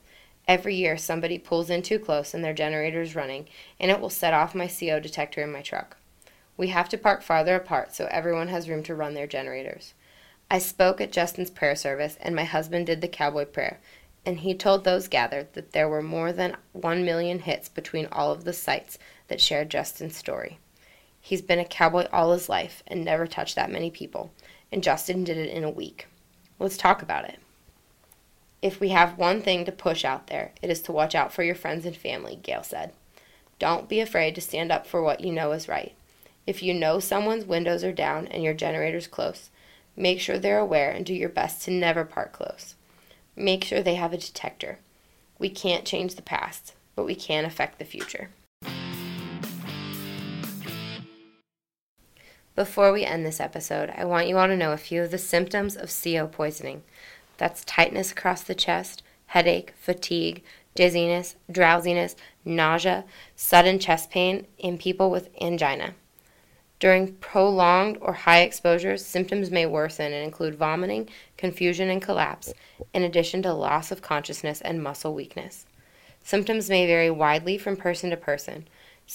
Every 0.47 0.75
year, 0.75 0.97
somebody 0.97 1.39
pulls 1.39 1.71
in 1.71 1.83
too 1.83 1.99
close 1.99 2.35
and 2.35 2.45
their 2.45 2.53
generator 2.53 3.01
is 3.01 3.15
running, 3.15 3.49
and 3.81 3.91
it 3.91 4.01
will 4.01 4.11
set 4.11 4.35
off 4.35 4.55
my 4.55 4.69
CO 4.69 5.01
detector 5.01 5.43
in 5.43 5.51
my 5.51 5.63
truck. 5.63 5.97
We 6.57 6.69
have 6.69 6.89
to 6.91 6.99
park 6.99 7.23
farther 7.23 7.57
apart 7.57 7.95
so 7.95 8.07
everyone 8.11 8.49
has 8.49 8.69
room 8.69 8.83
to 8.85 8.95
run 8.95 9.15
their 9.15 9.27
generators. 9.27 9.95
I 10.55 10.59
spoke 10.59 11.01
at 11.01 11.11
Justin's 11.11 11.51
prayer 11.51 11.75
service, 11.75 12.17
and 12.21 12.33
my 12.37 12.45
husband 12.45 12.87
did 12.87 13.01
the 13.01 13.09
cowboy 13.09 13.45
prayer, 13.45 13.81
and 14.25 14.39
he 14.39 14.55
told 14.55 14.85
those 14.85 15.09
gathered 15.09 15.53
that 15.55 15.73
there 15.73 15.89
were 15.89 16.01
more 16.01 16.31
than 16.31 16.57
one 16.71 17.05
million 17.05 17.41
hits 17.41 17.69
between 17.69 18.07
all 18.13 18.31
of 18.31 18.45
the 18.45 18.53
sites 18.53 18.97
that 19.27 19.41
shared 19.41 19.69
Justin's 19.69 20.17
story. 20.17 20.61
He's 21.21 21.43
been 21.43 21.59
a 21.59 21.65
cowboy 21.65 22.07
all 22.13 22.31
his 22.31 22.49
life 22.49 22.85
and 22.87 23.05
never 23.05 23.27
touched 23.27 23.57
that 23.57 23.73
many 23.73 23.91
people, 23.91 24.31
and 24.71 24.81
Justin 24.81 25.25
did 25.25 25.39
it 25.39 25.51
in 25.51 25.65
a 25.65 25.71
week. 25.71 26.07
Let's 26.61 26.77
talk 26.77 27.03
about 27.03 27.25
it. 27.25 27.41
If 28.63 28.79
we 28.79 28.91
have 28.91 29.19
one 29.19 29.43
thing 29.43 29.65
to 29.65 29.73
push 29.73 30.05
out 30.05 30.29
there, 30.29 30.53
it 30.63 30.71
is 30.71 30.83
to 30.83 30.93
watch 30.93 31.17
out 31.17 31.33
for 31.33 31.43
your 31.43 31.57
friends 31.57 31.85
and 31.85 31.97
family, 31.97 32.39
Gail 32.41 32.63
said. 32.63 32.93
Don't 33.59 33.89
be 33.89 33.99
afraid 33.99 34.37
to 34.37 34.41
stand 34.41 34.71
up 34.71 34.87
for 34.87 35.03
what 35.03 35.21
you 35.21 35.33
know 35.33 35.51
is 35.51 35.67
right. 35.67 35.97
If 36.47 36.63
you 36.63 36.73
know 36.73 37.01
someone's 37.01 37.45
windows 37.45 37.83
are 37.83 37.91
down 37.91 38.29
and 38.29 38.45
your 38.45 38.55
generator's 38.55 39.09
close, 39.09 39.51
make 39.97 40.21
sure 40.21 40.39
they're 40.39 40.59
aware 40.59 40.91
and 40.91 41.05
do 41.05 41.15
your 41.15 41.29
best 41.29 41.63
to 41.65 41.71
never 41.71 42.05
park 42.05 42.33
close. 42.33 42.75
Make 43.37 43.65
sure 43.65 43.83
they 43.83 43.97
have 43.97 44.13
a 44.13 44.19
detector. 44.19 44.79
We 45.39 45.51
can't 45.51 45.85
change 45.85 46.15
the 46.15 46.23
past, 46.23 46.75
but 46.95 47.05
we 47.05 47.15
can 47.15 47.45
affect 47.45 47.79
the 47.79 47.85
future. 47.85 48.31
Before 52.55 52.93
we 52.93 53.05
end 53.05 53.27
this 53.27 53.41
episode, 53.41 53.93
I 53.97 54.05
want 54.05 54.29
you 54.29 54.39
all 54.39 54.47
to 54.47 54.57
know 54.57 54.71
a 54.73 54.77
few 54.77 55.03
of 55.03 55.11
the 55.11 55.19
symptoms 55.19 55.77
of 55.77 55.93
CO 55.93 56.29
poisoning. 56.29 56.85
That's 57.37 57.65
tightness 57.65 58.13
across 58.13 58.43
the 58.43 58.55
chest, 58.55 59.03
headache, 59.27 59.75
fatigue, 59.77 60.45
dizziness, 60.77 61.35
drowsiness, 61.51 62.15
nausea, 62.45 63.05
sudden 63.35 63.81
chest 63.81 64.11
pain 64.11 64.47
in 64.59 64.79
people 64.79 65.11
with 65.11 65.31
angina. 65.41 65.95
During 66.81 67.15
prolonged 67.15 67.99
or 68.01 68.13
high 68.13 68.41
exposures, 68.41 69.05
symptoms 69.05 69.51
may 69.51 69.67
worsen 69.67 70.13
and 70.13 70.25
include 70.25 70.57
vomiting, 70.57 71.09
confusion, 71.37 71.89
and 71.89 72.03
collapse, 72.03 72.53
in 72.93 73.03
addition 73.03 73.43
to 73.43 73.53
loss 73.53 73.91
of 73.91 74.03
consciousness 74.03 74.61
and 74.61 74.83
muscle 74.83 75.15
weakness. 75.15 75.67
Symptoms 76.23 76.69
may 76.69 76.87
vary 76.87 77.11
widely 77.11 77.59
from 77.59 77.77
person 77.77 78.11
to 78.11 78.17
person. 78.17 78.67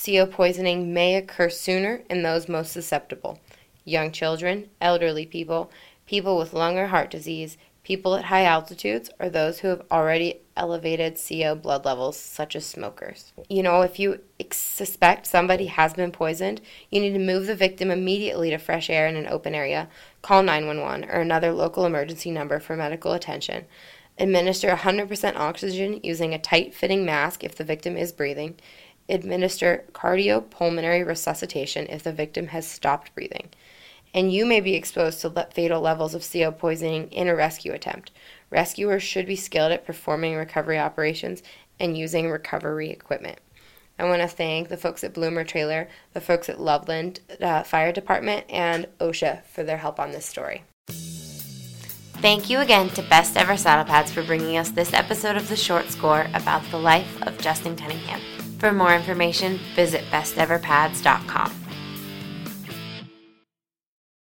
CO 0.06 0.26
poisoning 0.26 0.94
may 0.94 1.16
occur 1.16 1.50
sooner 1.50 2.04
in 2.10 2.24
those 2.24 2.48
most 2.48 2.72
susceptible 2.72 3.40
young 3.86 4.12
children, 4.12 4.70
elderly 4.80 5.26
people, 5.26 5.72
people 6.06 6.38
with 6.38 6.54
lung 6.54 6.78
or 6.78 6.88
heart 6.88 7.10
disease, 7.10 7.58
people 7.90 8.16
at 8.16 8.26
high 8.26 8.46
altitudes, 8.46 9.10
or 9.20 9.30
those 9.30 9.58
who 9.58 9.68
have 9.68 9.82
already 9.92 10.40
elevated 10.56 11.20
CO 11.20 11.56
blood 11.56 11.86
levels, 11.86 12.16
such 12.16 12.56
as 12.56 12.64
smokers. 12.64 13.34
You 13.50 13.64
know, 13.64 13.82
if 13.82 13.98
you 13.98 14.20
suspect 14.52 15.26
somebody 15.26 15.66
has 15.66 15.96
been 15.96 16.12
poisoned, 16.12 16.62
you 16.92 17.02
need 17.02 17.14
to 17.14 17.20
move 17.20 17.48
the 17.48 17.56
victim 17.56 17.90
immediately 17.90 18.52
to 18.52 18.60
fresh 18.60 18.92
air 18.92 19.08
in 19.08 19.16
an 19.16 19.26
open 19.26 19.56
area, 19.56 19.90
call 20.22 20.44
911 20.44 21.10
or 21.10 21.20
another 21.20 21.52
local 21.52 21.84
emergency 21.84 22.30
number 22.30 22.60
for 22.60 22.76
medical 22.76 23.14
attention. 23.14 23.66
Administer 24.20 24.70
100% 24.70 25.36
oxygen 25.36 26.00
using 26.04 26.36
a 26.36 26.40
tight 26.40 26.76
fitting 26.76 27.04
mask 27.04 27.44
if 27.44 27.56
the 27.56 27.64
victim 27.64 27.98
is 27.98 28.12
breathing. 28.12 28.56
Administer 29.10 29.86
cardiopulmonary 29.94 31.04
resuscitation 31.04 31.88
if 31.90 32.04
the 32.04 32.14
victim 32.14 32.50
has 32.50 32.68
stopped 32.68 33.16
breathing. 33.16 33.50
And 34.14 34.34
you 34.34 34.46
may 34.46 34.60
be 34.60 34.76
exposed 34.76 35.22
to 35.22 35.48
fatal 35.54 35.82
levels 35.82 36.16
of 36.16 36.28
CO 36.30 36.52
poisoning 36.52 37.12
in 37.12 37.28
a 37.28 37.36
rescue 37.36 37.74
attempt. 37.74 38.12
Rescuers 38.50 39.04
should 39.04 39.28
be 39.28 39.36
skilled 39.36 39.72
at 39.72 39.86
performing 39.86 40.36
recovery 40.36 40.80
operations 40.80 41.44
and 41.80 41.98
using 41.98 42.30
recovery 42.30 42.90
equipment. 42.90 43.40
I 44.00 44.06
want 44.06 44.22
to 44.22 44.28
thank 44.28 44.70
the 44.70 44.78
folks 44.78 45.04
at 45.04 45.14
Bloomer 45.14 45.44
Trailer, 45.44 45.90
the 46.14 46.22
folks 46.22 46.48
at 46.48 46.60
Loveland 46.60 47.20
uh, 47.42 47.64
Fire 47.64 47.92
Department, 47.92 48.46
and 48.50 48.88
OSHA 49.00 49.44
for 49.44 49.64
their 49.64 49.78
help 49.78 50.00
on 50.00 50.12
this 50.12 50.26
story. 50.26 50.64
Thank 52.22 52.50
you 52.50 52.60
again 52.60 52.90
to 52.92 53.02
Best 53.04 53.38
Ever 53.38 53.56
Saddle 53.56 53.86
Pads 53.86 54.12
for 54.12 54.24
bringing 54.24 54.58
us 54.58 54.72
this 54.72 54.94
episode 54.94 55.38
of 55.38 55.48
the 55.48 55.56
short 55.56 55.90
score 55.90 56.28
about 56.34 56.64
the 56.72 56.78
life 56.78 57.22
of 57.24 57.38
Justin 57.38 57.76
Cunningham. 57.76 58.20
For 58.58 58.74
more 58.74 58.94
information, 58.94 59.60
visit 59.76 60.04
besteverpads.com. 60.12 61.69